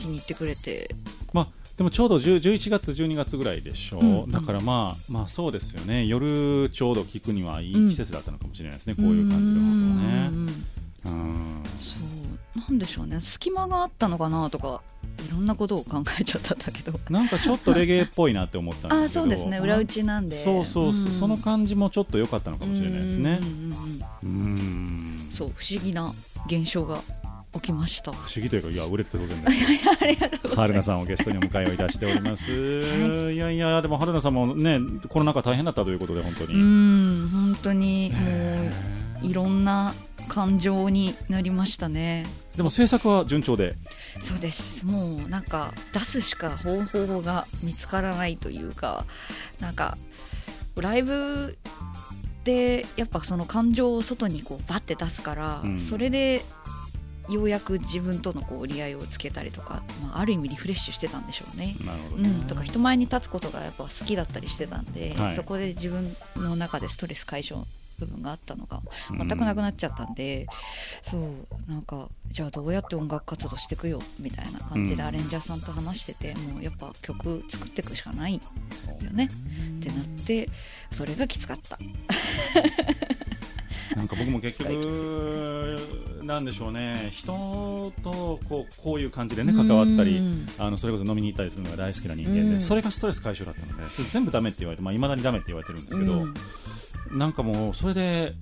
[0.00, 0.94] 気に入ってくれて。
[1.32, 4.30] まあでもちょうど10 11月12月ぐらいでしょう、うん。
[4.30, 6.06] だからまあまあそうですよね。
[6.06, 10.30] 夜ちょうど聞くにはいい季節だったのかもしれないですね、こういう感じのことをね。
[11.04, 11.96] うんうんそ
[12.56, 12.60] う。
[12.60, 13.18] なんでしょうね。
[13.20, 14.80] 隙間があったのかなとか
[15.26, 17.00] いろんなことを考えちゃったんだけど。
[17.10, 19.20] なんかちょっとレゲエっぽいなって思ったんああですけど。
[19.22, 19.58] そうですね。
[19.58, 20.36] 裏打ちなんで。
[20.36, 21.12] そうそうそう、ん。
[21.12, 23.40] その感じもちょっと良かったのかもしれないですね。
[23.42, 24.28] うんうんうんうん。
[24.28, 24.28] う
[25.26, 25.28] ん。
[25.32, 26.14] そう不思議な
[26.46, 27.02] 現象が
[27.54, 28.12] 起きました。
[28.12, 29.88] 不思議というかいや売れてて当然です。
[30.02, 38.70] ありがとうござい春菜さんをゲストにお迎えをいたしております、い、やいやでも春菜さんもねコロナ禍大変だったということで本当に、うん本当にも
[39.22, 39.94] ういろんな
[40.28, 42.26] 感情になりましたね。
[42.56, 43.76] でも制作は順調で。
[44.20, 44.84] そうです。
[44.86, 49.04] もうなんか出すしか方法が見つからないというか
[49.60, 49.96] なんか
[50.76, 51.58] ライブ
[52.44, 55.78] でやっぱその感情を外にこうバッて出すから、うん。
[55.78, 56.44] それで
[57.28, 61.74] ようやく自分とのこう折り合いをつけたりとか、まあ、ある意味リフレッシュしてたんでしょうね。
[61.84, 65.34] なるほどね、うん、とか人前に立つことがやっぱ好きだったりしてたんで、はい。
[65.34, 67.64] そこで自分の中でストレス解消
[67.98, 68.80] 部分があったのが
[69.10, 70.46] 全くなくなっちゃったんで、
[71.02, 75.08] そうなんかじゃあどうやって音楽活動していくよみたいな感じでうん。
[75.08, 79.26] アレンジャーさんと話してて、もうやっぱ曲作っていくしかないよね。
[79.26, 80.48] ってなって
[80.90, 81.78] それがきつかった。
[84.32, 85.78] も結局
[86.22, 87.08] なんでしょうね。
[87.10, 90.46] 人とこうこういう感じでね関わったりうん。
[90.58, 92.60] あのそれこそ飲みに行ったりするのが大好きな人間で、うん。
[92.60, 96.16] それがストレス解消だったのでそれ全部ダメって言われてまあ、未だにダメって言われてるんですけど、う
[97.14, 97.18] ん。
[97.18, 98.34] なんかもうそれで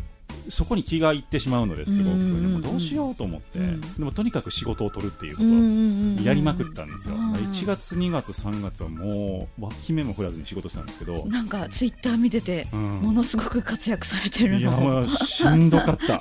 [0.51, 3.81] そこに気がいってしまうのですごく、でもどうしようと思って、うん。
[3.81, 12.89] でもとにかく仕事を取るっていうこうんとをやりまくったんですよ、うん1月2月3月はもう脇目も振らずに仕事したんですけど、なんかツイッター見てて、うん。
[13.01, 16.21] ものすごく活躍されてるいやのもうしんどかった。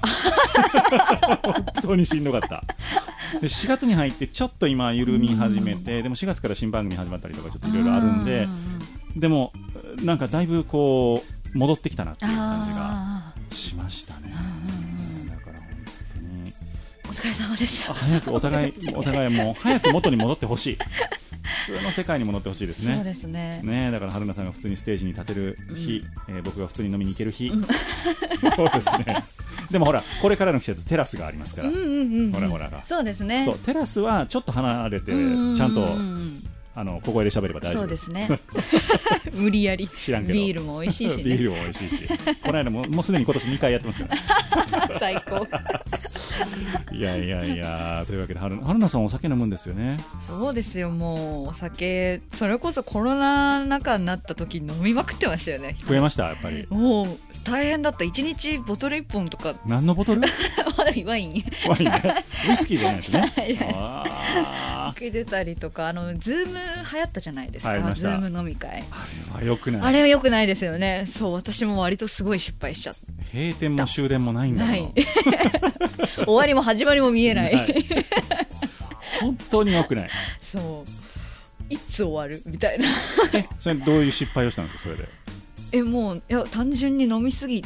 [1.44, 2.64] 本当にしんどかった。
[3.42, 8.48] で4月に入ってちょっと今緩み始めて、でも4月から新番組始まったりとかちょっといろいろあるんで
[9.16, 9.54] でも
[10.04, 11.24] なんかだいぶこ
[11.54, 12.78] う戻ってきたなっていう感じが。
[12.80, 14.34] あしましたね。
[15.30, 15.68] だから本
[16.14, 16.52] 当に。
[16.52, 16.54] ー
[17.10, 17.94] お疲れ様でした。
[17.94, 20.78] 早くお互いお互いもう 早く元に戻ってほしい。
[21.42, 22.96] 普通の世界に戻ってほしいですね。
[22.96, 23.62] そうですね。
[23.64, 27.52] ねだから春菜さんが普通にステージに立てる日、えー僕が普通に飲みに行ける日、
[28.56, 29.24] そうですね。
[29.72, 33.44] でもほらこれからの季節テラスがありますから、うんうんうんうんほらほらそうですね。
[33.44, 36.49] そうテラスはちょっと離れてちうんゃんとうんうん
[36.80, 37.88] あの小声で喋れば大丈夫。
[37.88, 38.40] でそうですすね。
[39.36, 39.90] 無理やり。
[39.90, 40.34] 知らんけど。
[40.34, 42.08] ビールも美味しいしビーねルも美味しいし。
[42.42, 44.16] この間ももうすでに今年2回やってますから。
[44.98, 45.46] 最高。
[46.94, 50.00] いやいやいやというわけで春春菜さんお酒飲むんですよね。
[50.26, 55.76] そうですよもうお酒それこそコロナ中になった時飲みまくってましたよね。
[55.86, 56.66] 増えましたやっぱり。
[56.70, 57.08] もう
[57.44, 58.06] 大変だった。
[58.06, 59.56] 1日ボトル1本とか。
[59.66, 60.22] 何のボトル？
[60.80, 61.06] ワイン。
[61.06, 62.24] ワインね。
[62.48, 63.34] ウイスキーじゃないですね
[64.92, 66.60] 受けてたりとかあのズーム
[66.92, 68.84] 流行ったじゃないですかズーム飲み会。
[68.84, 69.82] ーあれはよくない。
[69.82, 71.06] あれは良くないですよね。
[71.08, 72.96] そう私も割とすごい失敗しちゃっ
[73.34, 74.66] 閉店も終電もないんだ
[76.26, 77.86] 終わりも始まりも見えない、はい。
[79.22, 80.10] 本当によくない。
[80.42, 81.74] そう。
[81.74, 82.42] いつ終わる？
[82.46, 82.86] みたいな。
[83.34, 85.08] えそれどういう失敗をしたんですかそれで？
[85.72, 87.64] えもういや単純に飲みすぎ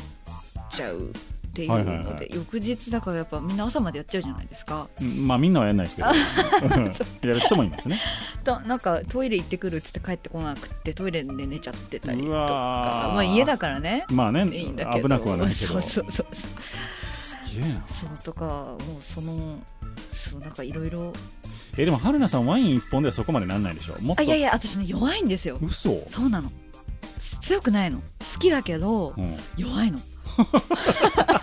[0.70, 1.14] ちゃう
[1.54, 2.30] っていうので、はいはいはい。
[2.34, 4.90] 翌日だからやっぱみんな朝までやっちゃうじゃないですか。
[5.00, 6.08] うんまあみんなはやんないですけど。
[6.10, 6.86] うん。
[6.86, 8.00] やる人もいますね。
[8.44, 14.06] だなんかトイレ行ってくるっつって帰ってこなくってトイレで寝ちゃってたりとうかまあ家だからね。
[14.10, 15.04] まあねいいんだけど。
[15.04, 15.74] 危なくはないけど。
[15.74, 16.28] そうそうそう。
[16.98, 17.86] すすげえな。
[17.88, 19.60] そうとかもうその
[20.12, 21.14] そうなんかいろいろ
[21.78, 24.02] えでも春菜さんワイン一本ではそこまでなんないでしょ？
[24.02, 24.24] もっと。
[24.24, 25.60] あいやいや私ね弱いんですよ。
[25.62, 26.04] 嘘。
[26.08, 26.52] そうなの。
[27.42, 28.00] 強くないの。
[28.00, 30.00] 好きだけどうん、弱いの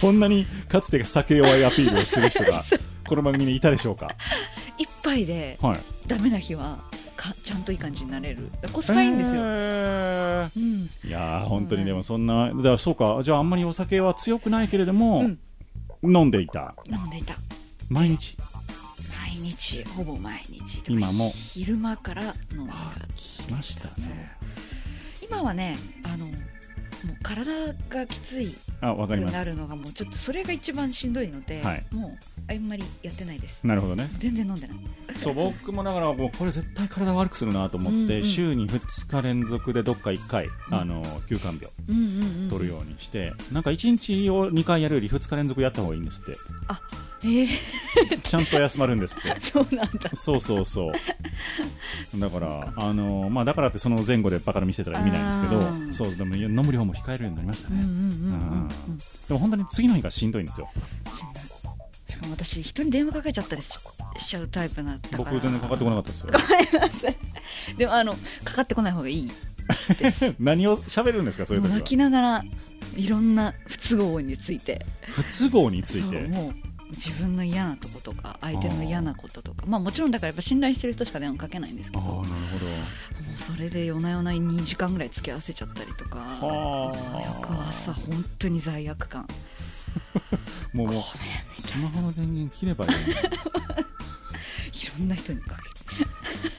[0.00, 2.62] こんなにかつて酒弱いアピールをする人が
[3.08, 4.08] この番組にいたでしょうか？
[4.78, 5.80] 一杯ではい。
[6.06, 6.78] ダメな日は
[7.16, 8.50] かちゃんといい感じになれる。
[8.72, 10.50] コスパいいんですよ、へー。
[10.56, 10.90] うん。
[11.04, 13.20] いやー本当にでもそんなだからそうか。
[13.24, 15.38] じゃああんまりお酒は強くないけれども、うん。
[16.16, 16.74] 飲んでいた。
[16.90, 17.34] 飲んでいた。
[17.88, 18.36] 毎日？
[19.18, 21.32] 毎日ほぼ毎日今も？
[21.34, 22.72] 昼間から飲んで
[23.16, 24.30] 来ましたね。
[25.22, 26.26] 今はねあの
[27.04, 31.86] もう体がきついあわかりくなるますのがもうちょっとそれが一番しんどいので、はい。
[31.92, 32.18] もう
[32.52, 33.66] あんまりやってないです。
[33.66, 34.08] なるほどね。
[34.18, 34.78] 全然飲んでない。
[35.16, 38.24] そう僕もだからもうこれ絶対体悪くするなと思って、うんうん。
[38.24, 46.36] 週に2日連続でどっか1回、あの休館日をうんうんうん取るようにして、なんか1日を2回やるより2日連続やった方がいいんですって
[47.24, 49.40] えー、ちゃんと休まるんですって。
[49.40, 50.10] そうなんだ。
[50.14, 50.92] そうそうそう。
[52.18, 57.76] だからあのまあだからってその前後でバカ飲みしてたら意味ないんですけどそうでも飲む量も控えるようになりましたね、
[59.28, 60.68] でも本当に次の日がしんどいんですよ。
[62.08, 63.78] しかも私人に電話かけちゃったりし
[64.16, 65.30] しちゃうタイプだったから。
[65.30, 67.14] 僕全然かかってこなかったですよ。
[67.78, 69.30] でもあのかかってこない方がいい。
[70.40, 71.80] 何を喋るんですかそういう時は。
[71.82, 72.44] きながら
[72.96, 74.84] いろんな不都合について。
[75.08, 76.20] 不都合について。
[76.20, 82.66] そうもう自分の嫌なとことか相手の嫌なこととかまあもちろんだからやっぱ信頼してる人しか電話かけないんですけどもなるほど。
[82.66, 82.68] う
[83.38, 86.18] それで夜な夜な2時間ぐらい付き合わせちゃったりとか
[87.40, 89.26] 翌朝本当に罪悪感。
[90.72, 91.02] もうもう
[91.52, 95.68] スマホの電源切ればいい いろんな人にかけて。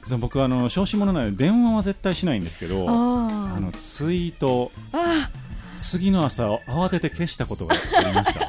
[0.09, 5.29] でも僕あの小心者なので電話は絶対しないんですけどああのツイートあ
[5.77, 8.48] 次の朝慌てて消したことがありました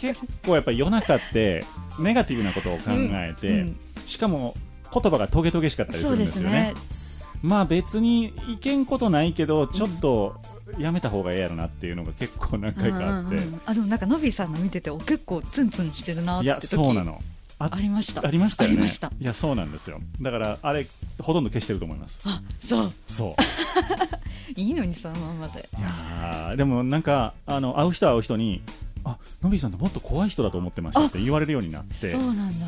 [0.00, 1.64] 結構やっぱり夜中って
[1.98, 3.76] ネガティブなことを考えて、うん
[4.06, 4.54] しかも
[4.90, 6.72] 言葉がトゲトゲしかったりするんですすよね。
[6.72, 6.74] ね。
[7.42, 10.40] まあ別にいけんことないけどちょっと
[10.78, 13.60] やめた方がええやろなっていうのが結構何回かあって、うんうんうん。
[13.66, 17.20] あでもなんかノビーさんの見ててお結構ツンツンしてるなっいやそうなの。
[17.58, 18.26] あありました？
[18.26, 18.74] ありましたよね。
[18.74, 19.12] ありました？
[19.20, 20.00] いやそうなんですよ。
[20.22, 20.86] だからあれ
[21.20, 22.22] ほとんど消してると思います。
[22.24, 22.92] あそう。
[23.06, 23.42] そう。
[24.58, 25.68] いいのにそのままで。
[25.78, 28.62] いやーでもなんかあの会う人は会う人に
[29.08, 32.16] あノビーさんってもっと怖い人だと思ってましたって言われるようになってち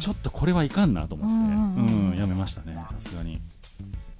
[0.08, 3.40] ょっとこれはいかんなと思って、うんうんやめましたねさすがに。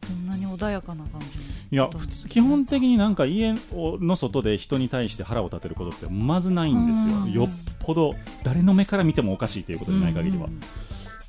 [0.00, 1.88] こんなに穏やかな感じのいや
[2.28, 7.32] 基本的になんか家の外で人に対して腹を立てることってまずないんですよ、うんうんうん。
[7.32, 7.48] よっ
[7.78, 10.60] ぽど誰の目から見てもおかしいということでない限りは、うんうん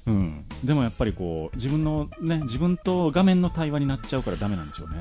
[0.08, 0.46] うん。
[0.64, 4.96] でもやっぱりこう自分のね自分と画面の対話になっちゃうからダメなんでしょうね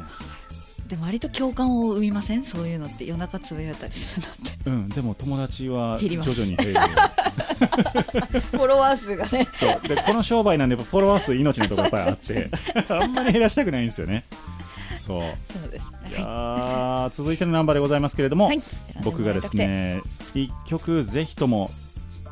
[0.91, 2.45] でも割と共感を生みません？
[2.45, 3.05] そういうのって。
[3.05, 4.59] 夜中つぶやいたりするのって。
[4.67, 6.41] うんでも友達は徐減ります。
[6.41, 6.81] 々に減る。
[8.51, 9.47] フォロワー数がね。
[9.55, 9.89] そう。
[9.89, 12.51] でこの商売なんでフォロワー数命のところやっぱりあって。
[12.93, 14.25] あんまり減らしたくないんですよね。
[14.93, 15.23] そう。
[15.53, 18.61] そうですいねやー続いてのナンバーでございますけれども、はい。
[19.05, 20.03] 僕がですね
[20.35, 21.71] 一曲ぜひとも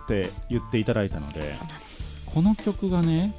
[0.05, 1.55] って言っていただいたので
[2.27, 3.33] この曲がね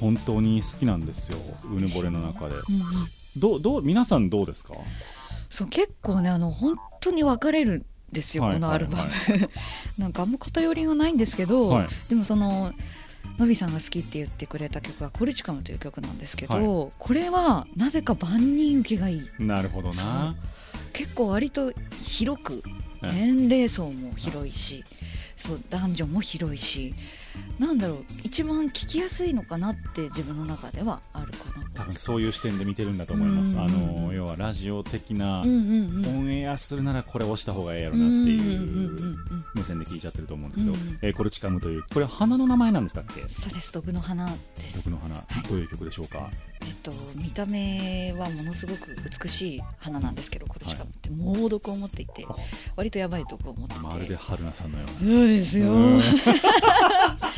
[0.00, 1.38] 本当に好きなんですよ。
[1.64, 2.54] うぬぼれの中で。
[2.54, 4.74] うんうんどうどう皆さんどうですか？
[5.48, 9.08] そう結構ねあの本当に分かれるんですよ、はいこのアルバム、は
[9.98, 11.88] なんかあんま偏りはないんですけど、はい。
[12.08, 12.72] でもその
[13.38, 19.22] のびさんが好きって言ってくれた曲が「コルチカム」という曲なんですけど、これはなぜか万人受けがいい。
[19.38, 20.34] なるほどな。
[20.92, 22.62] 結構割と広く
[23.02, 23.12] え。
[23.12, 24.82] 年齢層も広いし、
[25.36, 26.94] そう男女も広いし
[27.60, 33.54] なんだろう一番聞きやすいのかなって自分の中ではあるかな多分そういう視点で見てるんだと思います。
[33.54, 33.62] うん。
[33.62, 36.18] あの要はラジオ的なうんうんうん。
[36.18, 39.44] オンエアするならこれ押した方がええやろなっていうんうんうんううん。
[39.54, 43.20] 目線で聞いちゃってると思うんですけど、うんえーコルチカムというこれ花の名前なんでしたっけ？
[43.32, 44.26] そうです毒の花
[44.56, 45.14] です毒の花、
[45.48, 46.28] どういう曲でしょうか？
[46.62, 52.34] えっと、見た目はものすごく美しい花なんですけどこれしかもって猛毒を持っていてあ。
[52.76, 53.80] 割とやばい毒を持ってて。
[53.80, 55.10] まるで春菜さんのような。
[55.12, 55.72] そうですよ。
[55.72, 56.02] うん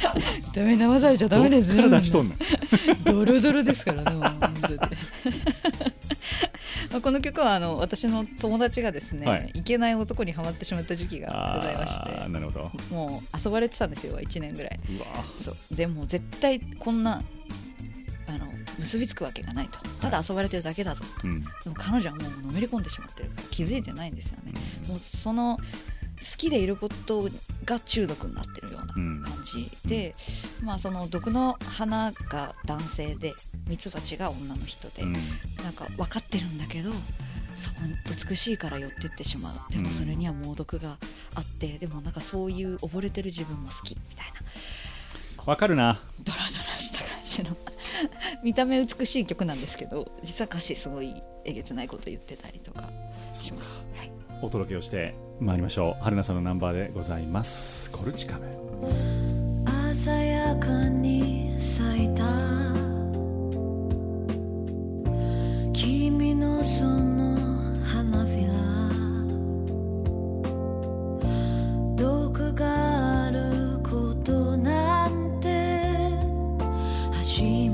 [0.55, 2.35] ダメ騙されちゃダメですどっから出しとんの
[3.05, 4.21] ドロドロですからね
[7.03, 9.51] この曲はあの私の友達がですね、はい。
[9.55, 12.29] い、けない男にはまってしまった時期がございまして。
[12.29, 12.73] なるほど。
[12.91, 14.81] もう遊ばれてたんですよ1年ぐらい。
[15.39, 15.57] そう。
[15.71, 17.23] でも絶対こんな
[18.27, 18.47] あの
[18.79, 19.79] 結びつくわけがないと。
[20.01, 21.43] ただ遊ばれてるだけだぞと、うん。
[21.43, 24.53] でも彼女はもうのめり込んでしまってるから気づいてないんですよね、
[24.89, 25.65] もうその好
[26.37, 27.29] きでいること
[27.65, 29.23] が中毒になってるようなうん。
[29.23, 29.71] 感じ。
[29.87, 30.15] で、
[30.63, 33.35] まあその毒の花が男性で
[33.69, 35.13] ミツバチが女の人で、うん。
[35.13, 36.91] なんか分かってるんだけど
[37.57, 37.95] そこに
[38.29, 40.97] 美しいから寄ってってしまうでもそれには猛毒が
[41.35, 44.41] あって、でもなんかそういう溺れてる自分も好きみたいな。
[45.47, 46.01] わかるな。
[46.23, 47.57] ドラドラした感じの。
[48.43, 52.89] 見た目美しい曲なんですけど実は歌詞すごいえげつないこと言ってたりとか
[53.33, 53.80] します、はい、
[54.43, 56.03] お届けをしてまいりましょう。
[56.05, 57.91] 春菜さんのナンバーでございます。
[57.91, 58.47] コルチカム。
[59.95, 62.25] 鮮やかに咲いた。
[65.73, 67.37] 君のその
[67.85, 68.53] 花びら。
[71.97, 75.49] 毒があることなんて
[77.13, 77.70] 初め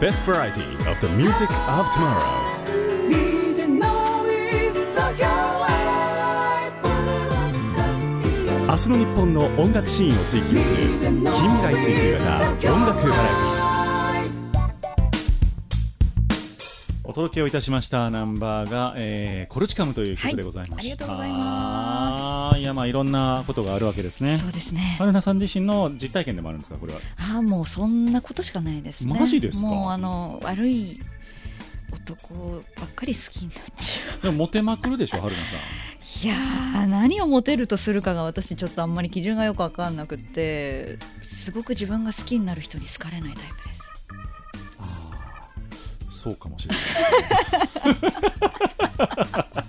[0.00, 2.48] best variety of the music of tomorrow.
[8.66, 12.72] 明日の日本の音楽シーンを追求する近未来追求型。
[12.72, 13.60] 音楽バラエティ
[17.04, 18.08] お届けをいたしました。
[18.08, 21.49] ナンバーが、えーコルチカムという曲でございました、はいありがとうございます
[22.70, 24.38] いやまあいろんなことがあるわけですね。
[24.38, 24.94] そうですね。
[24.98, 27.00] 春菜さん自身の実体験でもあるんですかこれは？
[27.34, 29.12] ああもうそんなことしかないですね。
[29.18, 29.66] マジですか？
[29.66, 31.00] もうあの悪い
[31.92, 34.22] 男ばっかり好きになっちゃう。
[34.22, 36.28] でもモテまくるでしょ春菜さん。
[36.28, 43.80] いやー何をモテるとするかが私ちょっとあんまり基準がよく分かんなくってすごく自分が好きになる人に好かれないタイプです。
[46.08, 46.80] そうかもしれな
[49.40, 49.46] い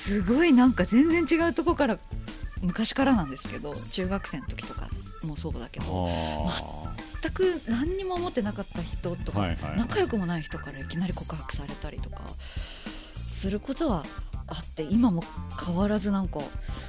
[0.00, 1.98] すごいなんか全然違うとこから
[2.62, 4.88] 昔からなんですけど中学生の時とか
[5.24, 12.22] もそうだけどあ全く何にも思ってなかった人とか、はいはい仲良くもない人からいきなり告白されたりとか
[13.28, 14.04] することは
[14.46, 15.22] あって今も
[15.64, 16.40] 変わらずなんか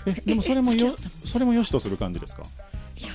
[0.05, 0.95] ーえでもそれもよ
[1.25, 2.43] それもよしとする感じですか？
[2.97, 3.09] いや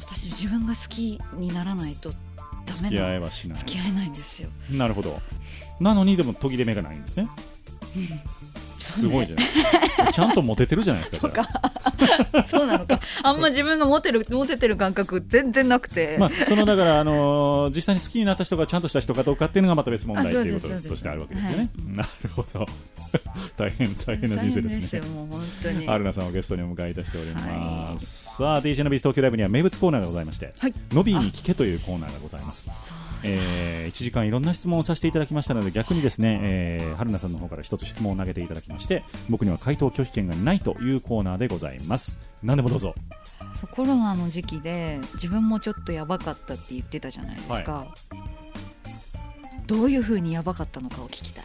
[0.00, 2.12] 私自分が好きにならないと
[2.66, 3.58] ダ付き合えはしない。
[3.58, 4.50] 付き合えないんですよ。
[4.70, 5.20] なるほど。
[5.80, 7.28] なのにでも途切れ目がないんですね
[8.82, 11.72] すごいじゃないちゃんとモテてるじゃないですかそうじゃか
[12.46, 13.00] そうなのか。
[13.22, 21.70] あんま自分がモテるモテてる感覚全然なくて、あまあそのだからあのー実際に好きになった人がちゃんとした人かどうかっていうのがまた別問題あということとしてあるわけですよね。
[21.86, 21.96] はい。
[21.96, 22.66] なるほど。
[23.56, 24.98] 大変大変な人生ですね。
[24.98, 25.88] よもう本当に。
[25.88, 28.52] アルナさんをゲストにお迎えいたしております、はい。
[28.52, 30.74] さあ DJ のビース東京ライブには名物コーナーがございまして、はい。
[30.92, 32.92] ノビーに聞けというコーナーがございます
[33.24, 42.20] えー、1時間いろんな質問をさせていただきましたので逆にですね、えー、春菜さんの方から一つ質問を投げていただきまして僕には回答拒否権がないというコーナーでございます。
[42.42, 42.94] 何でもどうぞ。
[43.70, 47.86] コロナの時期で自分もちょっとやばかったって言ってたじゃないですか、
[49.66, 51.44] どういうふうにやばかったのかを聞きたい。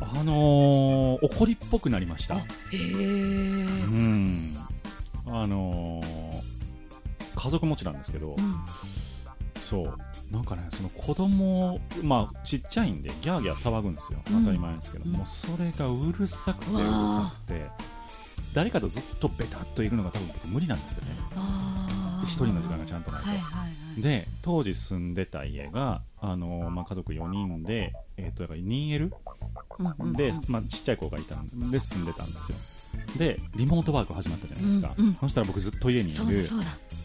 [0.00, 2.36] あのー、怒りっぽくなりました。
[2.36, 4.56] へえうん。
[5.26, 6.42] あのー、
[7.34, 8.64] 家族持ちなんですけど、うん。
[9.58, 9.98] そう
[10.30, 14.40] なんかねその子供まあちっちゃいんでギャーギャー騒ぐんですよ、うん。
[14.44, 15.12] 当たり前ですけど、うん。
[15.12, 17.98] もうそれがうるさくてうるさくて。
[18.54, 21.10] 誰かとずっとベタっといるのが多分僕無理なんですよね。
[22.24, 23.28] 一人の時間がちゃんとないと。
[23.28, 23.68] はいはいは
[23.98, 24.02] い。
[24.02, 29.12] で当時住んでた家が、あのーまあ、家族4人で、えー、とだから 2L
[29.78, 30.12] うんうんうん。
[30.14, 32.58] で、まあ、ちっちゃい子がいたんで住んでたんですよ
[33.16, 35.14] でリモートワーク始まったじゃないですか、うんうん。
[35.14, 36.44] そしたら僕ずっと家にいる。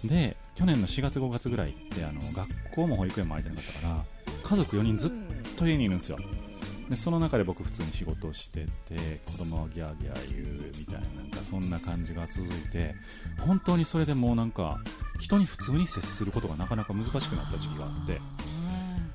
[0.05, 4.05] で去年の4月5月ぐらいってあの学校も保育園も空いてなかったから
[4.43, 5.11] 家族4人ずっ
[5.55, 6.17] と家にいるんですよ。
[6.89, 12.93] でその中で僕普通に仕事をしてて子供はギャーギャー言うみたいななんかそんな感じが続いて
[13.39, 14.79] 本当にそれでもうなんか
[15.19, 18.19] 人に普通に接することがなかなか難しくなった時期があって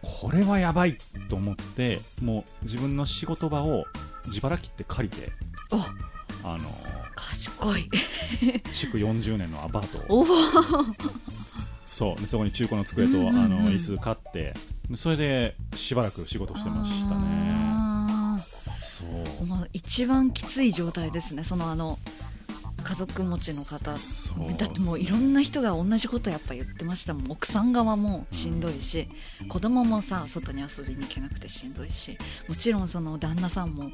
[0.01, 0.97] これはやばい
[1.29, 3.85] と思ってもう自分の仕事場を
[4.27, 5.31] 自腹切って借りて
[5.71, 5.77] お
[6.45, 6.71] あの
[7.15, 7.89] 賢い。
[8.73, 10.21] 築40年のアパートを。
[10.21, 10.27] おお。
[11.87, 12.21] そう。
[12.21, 14.55] でそこに中古の机と、うんうんうんあの椅子買って。
[14.95, 17.21] それでしばらく仕事してましたね。
[17.21, 18.39] あ
[18.79, 19.09] そう。
[19.45, 19.47] ー。
[19.47, 21.45] もう一番きつい状態ですね。
[21.45, 21.99] そのあの
[22.85, 23.99] 家族持ちの方。
[23.99, 27.31] そうだってもういろんな人が同じことやっぱ言ってましたもん。
[27.31, 29.09] 奥さん側もしんどいし、
[29.49, 32.17] 子供もさ外に遊びに行けなくてしんどいし。
[32.49, 33.91] もちろんその旦那さんも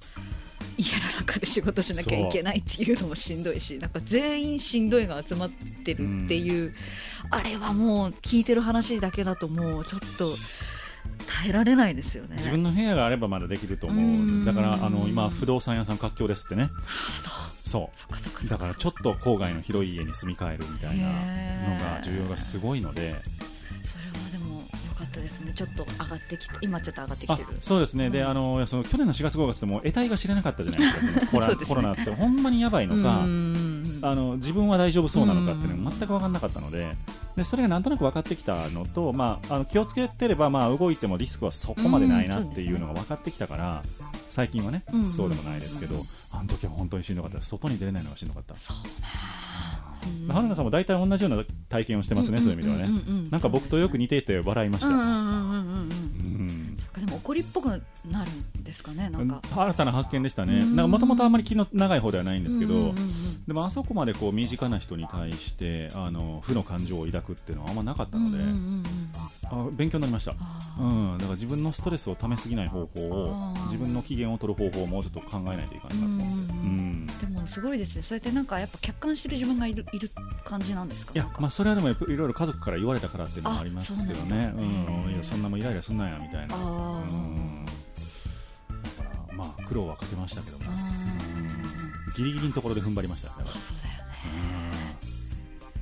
[0.76, 6.74] 家の中で仕事しなきゃいけないっていうのもしんどいしなんか全員しんどいが集まってるっていう、
[7.30, 10.26] あれはもう聞いてる話だけだともうちょっと
[11.26, 12.36] 耐えられないですよね。
[12.36, 14.04] 自分の部屋があればまだできると思う。
[14.04, 14.42] ん。
[14.42, 16.70] うだからあの今不動産屋さん活況ですってね。
[17.62, 17.90] そ
[18.44, 18.48] う。
[18.48, 23.16] だからちょっと郊外の広い家に住み替えるみたいなのが需要がすごいので
[25.14, 27.48] ったですねちょっと上がってきて今ちょっと上がってきあてる。
[27.60, 31.26] そうですね、であのその去年の4月5月でも得体が知れなかったじゃないですか。
[31.28, 31.76] コロ そうですね。
[31.76, 32.10] コロナって。
[32.10, 34.00] ほんまにやばいのか、うん。
[34.02, 36.94] あの自分は大丈夫そうなのかっていうのが全く分からなかったので
[37.36, 43.82] でそれがなんとなく分かってきたのと、まあ、あの気をつけてれば、まあ、動いてもリスクはそこまでないなっていうのが分かってきたから、
[44.28, 45.96] 最近はね、うんそうでもないですけど、
[46.30, 48.54] あの時は本当にしんどかった外に出れないのがしんどかった。
[48.54, 48.56] う
[50.08, 50.28] ん。
[50.28, 52.94] 春菜さんも大体同じような体験をしてますね、そういう意味ではね、
[53.30, 54.88] なんか僕とよく似ていて笑いました、
[57.00, 57.66] でも怒りっぽく
[58.10, 59.42] なるんですかねなんか。
[59.54, 60.60] 新たな発見でしたね。
[60.60, 60.90] うん。
[60.90, 62.94] もともとあんまり気の長い方ではないんですけど、
[63.46, 68.38] でもあそこまでこう身近な人に対してあの負の感情を抱くっていうのはあんまなかったので、
[69.54, 70.34] あ勉強になりました、あ
[70.80, 70.82] う
[71.14, 77.06] ん、だから自分のストレスをためすぎない方法を自分の機嫌を取る方法をもうちょっと考えないといかないなと、ううんん。
[77.06, 78.02] でもすごいですね。
[78.02, 80.10] そうやってなんかやっぱ客観してる自分がいるいる
[80.44, 81.12] 感じなんですか？
[81.14, 84.52] いやまあそれはでもいろいろ家族から言われたからっていうのもありますけどね。
[84.54, 84.62] うな
[85.08, 86.56] んいやそんなもんイライラすんなやみたいな。
[86.56, 87.64] うん。
[87.64, 87.70] だ
[89.04, 90.64] からまあ苦労はかけましたけども。
[90.68, 92.16] あー。
[92.16, 94.78] ギリギリのところで踏ん張りましただからあそうだよね。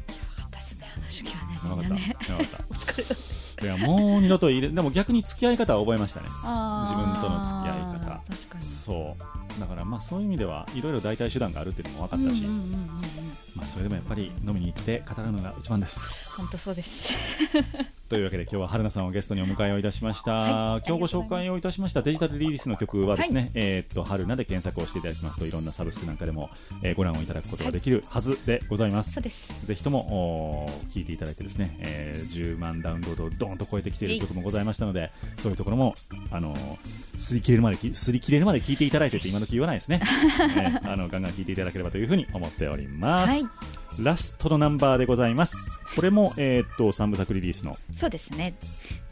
[0.08, 2.16] やばかったですねあの時期はねみんなね。
[2.26, 2.64] 分かった。
[2.70, 6.26] お疲れいやもう二度と入れでも逆に付き合い方は覚えましたね。
[6.82, 8.00] 自分との付き合い方。
[8.00, 8.70] 確かに。
[8.70, 9.60] そう。
[9.60, 12.42] だからまあそういう意味ではいろいろ代替手段があるっていうのも分かったし、
[13.54, 16.40] まあそれでもやっぱり飲みに行って語るのが一番です。
[16.40, 17.14] 本当そうです
[18.12, 22.02] というわけで今日は春菜さんをゲストにお迎えをいたしました、はい今日ご紹介をいたしました。
[22.02, 26.50] デジタルリリースの曲はですね、はえーっと春菜で検索をしていただきますといろんなサブスクなんかでも、
[26.82, 29.64] えーご覧をいただくことができるはずでございます、そうです。
[29.64, 30.00] ぜひとも
[30.64, 35.94] おー聞いていただいてですね、えー10万ダウンロードをドーンと超えてきている曲もございましたのでそういうところも
[36.30, 36.78] あのー
[37.16, 40.00] 擦り切れるまでき擦り切れるまで聞いていただいてって今の言わないですね、
[40.56, 45.80] ね あのガンガン聞いていただければというふうに思っております、はいラストのナンバーでございます。
[45.94, 48.54] これも、えーっと3部作リリースのそうですね。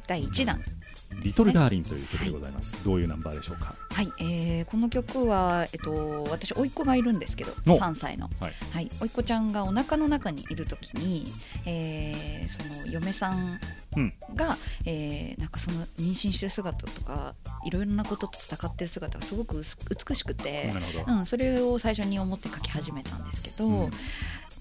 [0.06, 0.60] 第1弾
[1.22, 3.74] 「リトル・ダーリン」という曲でございます、どういうナンバーでしょうか？
[3.90, 7.78] はい、えーこの曲は、えっと、私甥っ子がいるんですけどお。
[7.78, 8.30] 3歳の。
[8.40, 8.52] はい。
[8.72, 11.30] はい、甥っ子ちゃんがお腹の中にいる時に、
[11.66, 13.60] えーその嫁さん
[13.96, 14.14] うん。
[14.34, 17.34] が、えーなんかその妊娠してる姿とか
[17.64, 20.72] いろいろなことと戦ってる姿がすごく美しくて
[21.06, 23.90] うん、それを最初に思って書き始めたんですけど、うん。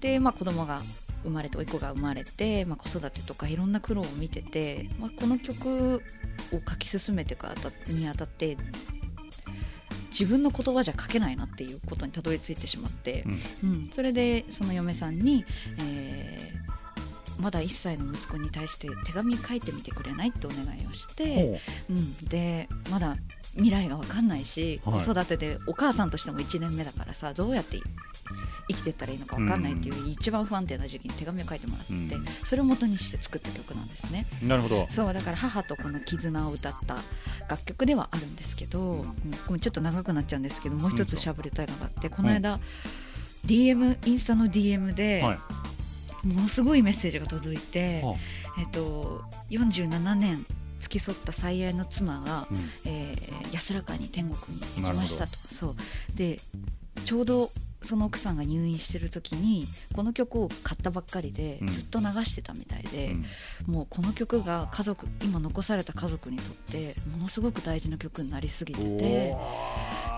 [0.00, 0.80] で、まあ、子供が
[1.22, 6.02] 生まれて甥っ子が生まれて、まあ、子育てとかいろんな苦労を見てて、まあ、この曲
[6.52, 8.56] を書き進めていくあたにあたって
[10.10, 13.24] 自分の言葉じゃ書けないなっていうことにたどり着いてしまって、
[13.62, 13.88] うん。
[13.92, 15.44] それでその嫁さんに、
[15.78, 16.59] えー
[17.40, 21.92] まだ1歳の息子に対して手紙書いてみてくれないってお願いをして、う。
[21.92, 23.16] ん、でまだ
[23.54, 25.00] 未来が分かんないし、はい。
[25.04, 27.78] 子育てでお母さんとしても1年目だからさどうやって
[28.68, 32.24] 生きていったらいいのか分かんないっていう一番不安定な時期に手紙を書いてもらって、うん。
[32.44, 34.26] それを元にして作った曲なんですね。
[34.42, 34.86] なるほど。
[34.90, 36.96] そうだから母とこの絆を歌った
[37.48, 39.04] 楽曲ではあるんですけど、
[39.50, 39.60] うん。
[39.60, 42.60] ちょっと長くなっちゃうんですけどもう一つしゃべりたいのがあってこの間、
[43.46, 45.38] DM インスタの DM で、はい
[46.24, 48.14] ものすごいメッセージが届いて、は
[48.58, 50.44] えっと、47年
[50.78, 52.58] 付き添った最愛の妻が、うん。
[52.84, 55.36] えー安らかに天国に行きましたと。
[55.52, 55.76] そう。
[56.14, 56.38] で
[57.04, 57.50] ちょうど
[57.82, 61.68] その奥さんが入院してる時にこの曲を買ったばっかりで、うん。
[61.68, 63.16] ずっと流してたみたいで、
[63.66, 63.74] うん。
[63.74, 69.36] もうこの曲が家族今残された家族にとってものすごく大事な曲になりすぎてて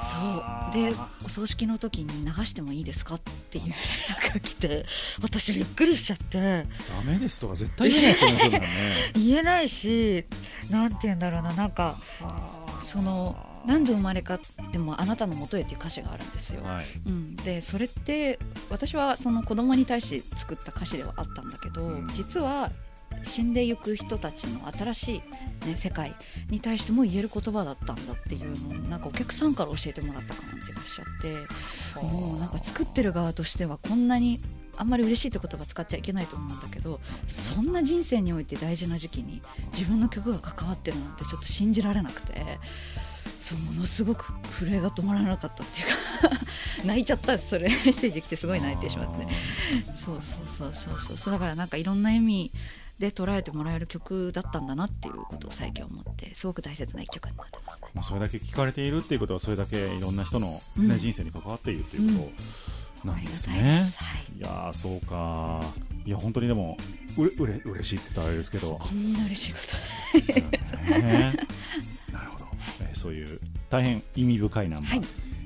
[0.03, 0.73] そう。
[0.73, 0.95] で
[1.25, 3.73] お葬式の時に流してもいいですかっていう連
[4.17, 4.85] 絡が来て
[5.23, 6.33] 私びっくりしちゃって。
[6.43, 6.67] ダ
[7.05, 8.63] メですとか絶対言えないですよね
[9.15, 10.25] 言えないし
[10.71, 11.99] なんて言うんだろうななんか
[12.83, 16.63] その何度生まれ変わってもあなたのもとへっていう歌詞があるんですよ。
[16.63, 16.85] はい。
[17.07, 18.39] うん、でそれって
[18.71, 22.09] 私はその子供に対して作った歌詞ではあったんだけど、うん。
[22.09, 22.71] 実は
[23.23, 25.23] 死んでいく人たちの新し
[25.65, 26.15] い、ね、世界
[26.51, 34.41] に対しても言える言葉だったんだっていうのをなんかお客さんから教えてもらった感じがしちゃってもうなんか作ってる側としてはこんなに
[34.77, 39.43] あんまり嬉しいって言葉使っちゃいけないと思うんだけどそんな人生において大事な時期に
[39.73, 42.59] 自分の曲が関わってるなんてちょっと信じられなくて
[43.43, 46.47] そうものすごく震えが止まらなかったっていうか
[46.87, 49.27] 泣いちゃったそれメッセージ来てすごい泣いてしまって。
[49.93, 51.33] そうそうそうそうそうそう。
[51.33, 52.53] だからなんかいろんな意味
[53.01, 57.89] で捉えてもらえる曲だったんだなっていうことを最近思ってすごく大切な一曲になってますね。
[57.95, 60.89] まあ、それだけ聞かれているっていうことはそれだけいろんな人の、うん。
[60.89, 62.33] ね人生に関わっているというこ
[63.03, 63.61] となんですね。
[63.61, 63.81] で。
[63.81, 63.99] す。
[63.99, 64.39] はい。
[64.39, 65.61] いやーそうか。
[66.05, 66.77] いや本当にでも
[67.17, 68.75] うれうれ嬉しいって言ったらあれですけど。
[68.75, 69.59] こんな嬉しいこ
[70.13, 70.37] とですよ
[71.01, 71.37] ね
[73.07, 75.03] なるほど、えーそういう大変意味深いナンバー、はい。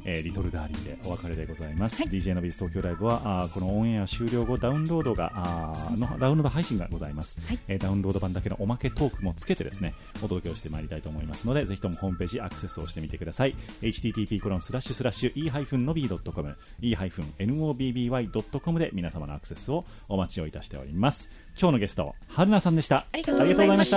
[0.09, 2.12] えーリトルダーリンでお別れでございます、はい。
[2.12, 7.59] DJ のビズ東京ライブはあーこのオンエア終了後ダウンロードがあーのダウンロード配信がございます、はい。
[7.66, 13.54] えーダウンロード版だけのおまけトークもつけてですねお届けをしてまいりたいと思いますのでぜひともホームページアクセスをしてみてください。
[13.82, 21.30] http コロンスラッシュスラッシュ e-nobby.com e-nobby.com で皆様のアクセスをお待ちをいたしております。
[21.59, 23.07] 今日のゲスト春菜さんでした。
[23.12, 23.96] ありがとうございました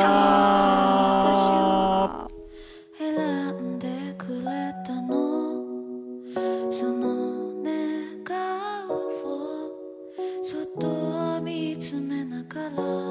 [2.99, 3.15] 選
[3.55, 3.87] んで
[4.17, 5.63] くれたの？
[6.69, 9.71] その願いを
[10.43, 13.08] そっと見つめながら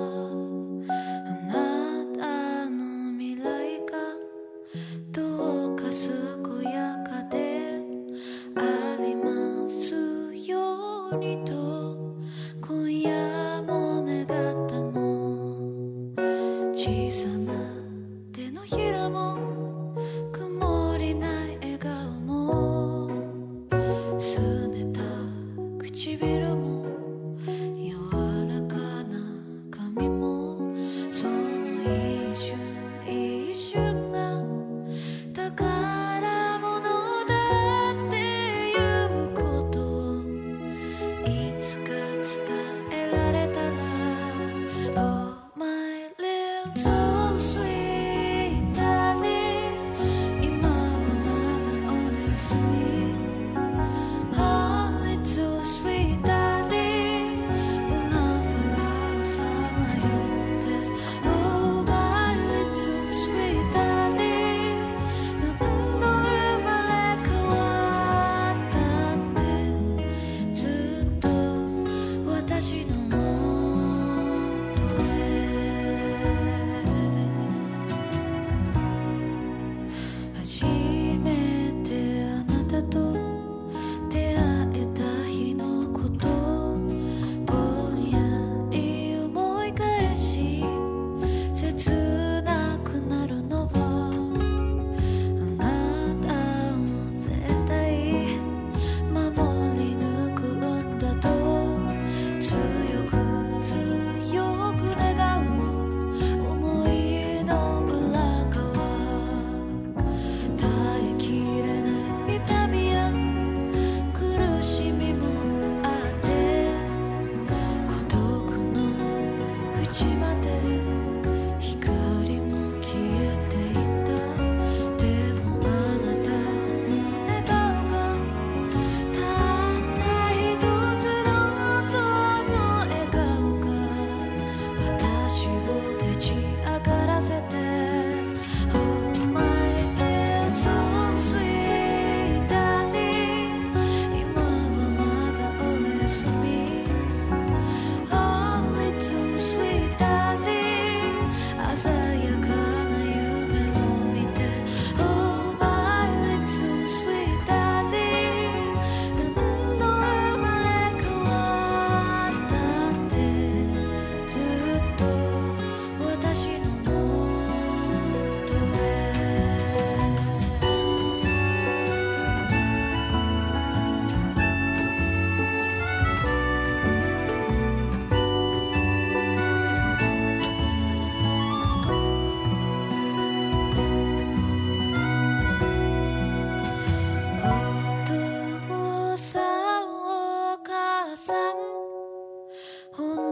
[192.98, 193.27] on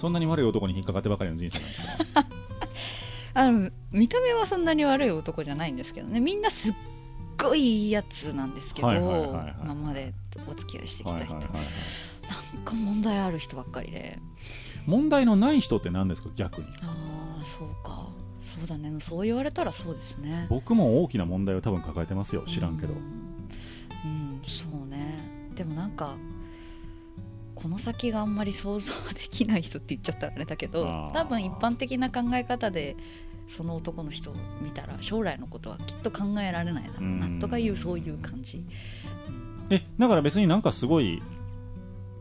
[0.00, 2.26] そんなに悪い男に引っかかってばかりの人生なんですか？
[3.34, 6.20] あの見た目はそんなに悪い男じゃないんですけどね。
[6.20, 6.74] みんなすっ
[7.40, 10.12] ごいいいやつなんですけど、今まで
[10.50, 14.18] お付き合いしてきた人、なんか問題ある人ばっかりで。
[14.86, 16.30] 問題のない人って何ですか？
[16.34, 16.66] 逆に。
[16.82, 18.08] ああそうか。
[18.42, 18.92] そうだね。
[19.00, 20.46] そう言われたらそうですね。
[20.48, 22.42] 僕も大きな問題を多分抱えてますよ。
[22.46, 22.94] 知らんけど。
[22.94, 23.02] うん、う
[24.38, 25.50] んそうね。
[25.54, 26.16] でもなんか
[27.62, 32.96] この先があんまり想像できない人って言っちゃったらあれだけど多分一般的な考え方で
[33.46, 37.38] その男の人を見たら将来のことはきっと考えられないだろうなうん。
[37.38, 38.64] とかいうそういう感じ。
[39.70, 41.22] えだから別になんかすごい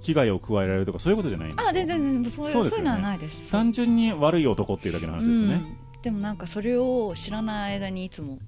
[0.01, 1.69] 危害を加えられるとかそういうことじゃないんですか？
[1.69, 2.69] あ全然全然そういうそうね。
[2.69, 3.51] そういうのはないです。
[3.51, 5.53] 単純に悪い男っていうだけの話ですよね、
[5.95, 8.39] うん、でもなんかそれを知らない間にいつも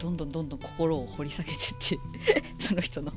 [0.00, 1.98] どんどんどんどん心を掘り下げてって
[2.58, 3.12] その人の。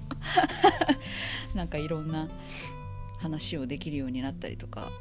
[1.55, 2.27] なんかいろんな
[3.19, 4.91] 話をできるようになったりとか。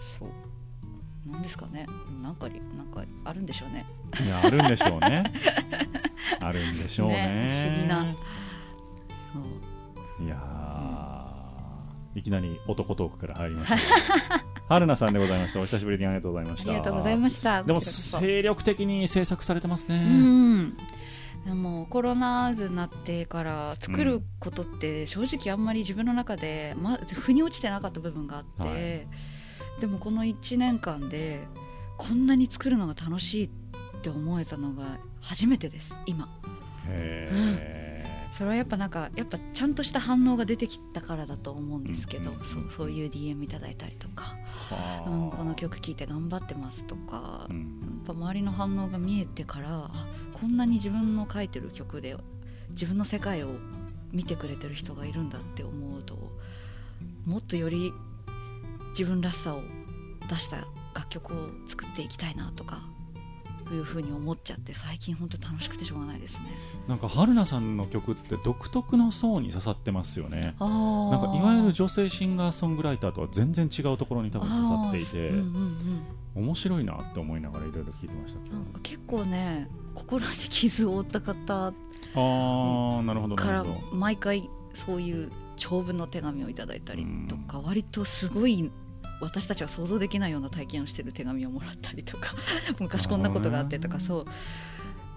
[0.00, 1.30] そう。
[1.30, 1.86] なんですかね。
[2.22, 3.84] なんかりなんかあるんでしょうね。
[4.24, 5.24] いやあるんでしょうね。
[6.40, 7.16] あるんでしょうね。
[7.26, 8.14] ね不思議な。
[9.32, 10.24] そう。
[10.24, 10.58] いやー。
[12.18, 13.68] いきなり男トークから入りまし
[14.28, 15.60] た春菜さんでございました。
[15.60, 16.70] お久しぶりにありがとうございました。
[16.70, 17.62] ありがとうございました。
[17.62, 20.76] でも精力的に制作されてますね、うん。
[21.46, 29.80] でもコロナ渦になってから作ることって正直あんまり自分の中で、ま、腑に落ちてなかった部分があって、はい。
[29.80, 31.40] でもこの1年間で
[31.96, 33.50] こんなに作るのが楽しいっ
[34.02, 36.28] て思えたのが初めてです今。
[36.88, 37.87] へ
[38.32, 44.36] それはやっぱなんかやっぱちゃんとした反応が出てきたからだと思うんですけど、うんそうそういう DM いただいたりとか、
[45.06, 47.78] うん、この曲聴いて頑張ってますとか、うん。
[47.80, 52.16] やっぱ周りの反応が見えてからあこんなに自分の書いてる曲で
[52.70, 53.48] 自分の世界を
[54.12, 56.16] 見てくれてる人がいるんだって思うと
[57.26, 57.92] もっとより
[58.90, 59.62] 自分らしさを
[60.28, 62.82] 出した楽曲を作っていきたいなとか
[63.74, 66.46] いうふうに思っちゃって最近本当楽しくてしょうがないですね。
[66.86, 70.54] なんか春菜さんの曲って独特の層に刺さってますよね。
[70.58, 78.56] あなんかいわゆる女性シンガーソングライターとは全然違うところに多分刺さっていて、うんうんうん面白いなって思いながらいろいろ聞いてましたけど。
[78.56, 88.70] なんか結構ね心に傷を負った方あーなるほどなから毎回そういう長文の手紙をいただいたりとか割とすごい
[89.20, 92.34] 私たちは想像できないような体験をしてる手紙をもらったりとか
[92.80, 94.26] 昔こんなことがあってとかそう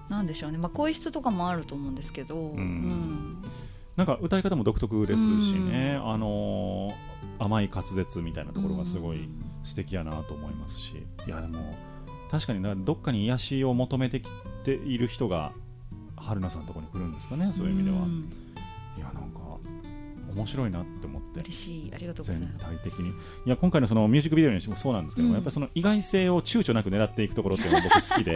[0.10, 0.58] なんでしょうね。
[0.58, 3.38] まあ声質とかもあると思うんですけど、うん。
[3.96, 9.28] なんか歌い方も独特ですしね、あのー甘い滑舌みたいなところがすごい
[9.64, 11.04] 素敵やなと思いますし。
[11.26, 11.76] いやでも
[12.30, 14.30] 確かになどっかに癒しを求めてき
[14.64, 15.52] ている人が
[16.16, 18.10] 春菜さんのところに来るんですかねそういう意味では、ん。
[18.98, 19.41] いやなんか
[20.32, 21.40] 面白いなって思って。
[21.42, 21.92] 嬉しい。
[21.94, 22.66] ありがとうござい全ます。
[22.66, 23.10] 体的に。
[23.10, 23.14] い
[23.46, 25.36] や今回のそのミュージックビデオにしてもそうなんですけども、うん。
[25.36, 28.36] やっぱりその意外性を躊躇なく狙っていくところって僕好きで、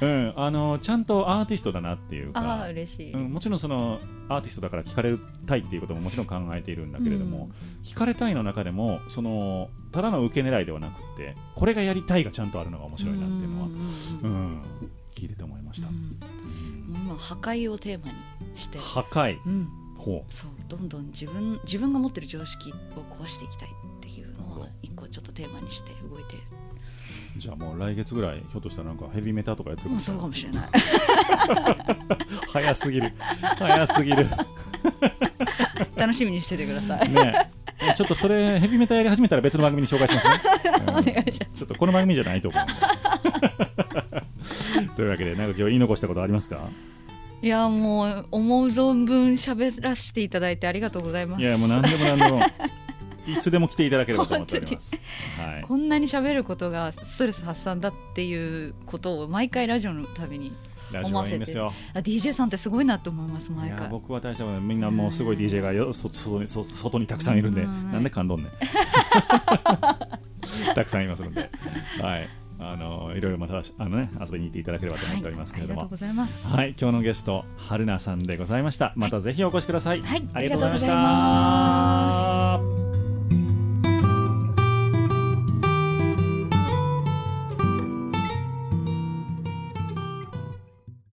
[0.00, 5.16] うん、あのちゃんとアーティストだなっていうあかあ嬉しい、うん、もちろんそのアーティストだから聞かれ
[5.46, 7.50] たいっていうことももちろん考えているんだけれども、
[7.82, 13.78] 聞かれたいの中でもそのただの受け狙いではなくってこれがやりたいがちゃんとあるのが面白いなっていうのは、んんう
[14.22, 14.30] うん。
[14.54, 14.62] ん、
[15.14, 16.18] 聞いてて思いました、うん。
[16.94, 18.18] 今破壊をテーマに
[18.54, 19.38] して、破壊。
[19.44, 19.70] うん、ほ
[20.28, 26.36] そうどんどん自分自分が持ってる常識を壊していきたいっていうのは一個ちょっとテーマにして動いて。
[27.36, 30.68] じゃあもう来月ぐらいひょっとしたらなんかヘビーメタとかやってるもうそうかもしれない。
[32.52, 33.12] 早すぎる。
[33.56, 34.26] 早すぎる。
[35.96, 37.08] 楽しみにしててください。
[37.12, 37.50] ね
[37.96, 40.34] ちょっとそれヘビメタやり始めたら別の番組に紹介しますね、
[40.86, 41.58] う んお願いします。
[41.58, 42.62] ちょっとこの番組じゃないと思う
[44.96, 46.68] というわけでなんか今日言い残したことありますか？
[47.42, 51.42] いやもう思う存分喋らせていただいてありがとうございます。
[51.42, 52.40] いやもう何でも何でも
[53.26, 54.98] いつでも来ていただければと思っております、
[55.38, 60.52] はい、こんなに喋ることがストレス発散だっていうことを毎回ラジオのたびに
[60.92, 61.44] 思わせて。
[61.44, 61.48] あ
[61.98, 63.82] DJ さんってすごいなと思いますい毎回。
[63.82, 67.62] や僕は大したことみんなもうすごい DJ がよそ外にそ外にたくさんいるんで。
[67.62, 67.90] うん。
[67.90, 68.48] なんで噛んどんね。
[68.48, 68.52] ん
[70.74, 71.50] たくさんいますので。
[72.00, 75.80] はいあのいろいろまたあのね遊びに行っていただければと思っておりますけれども。
[75.80, 76.48] ありがとうございます。
[76.48, 78.92] はい、今日のゲスト春菜さんでございました。
[78.96, 80.28] またぜひお越しください、はい。
[80.34, 82.89] ありがとうございました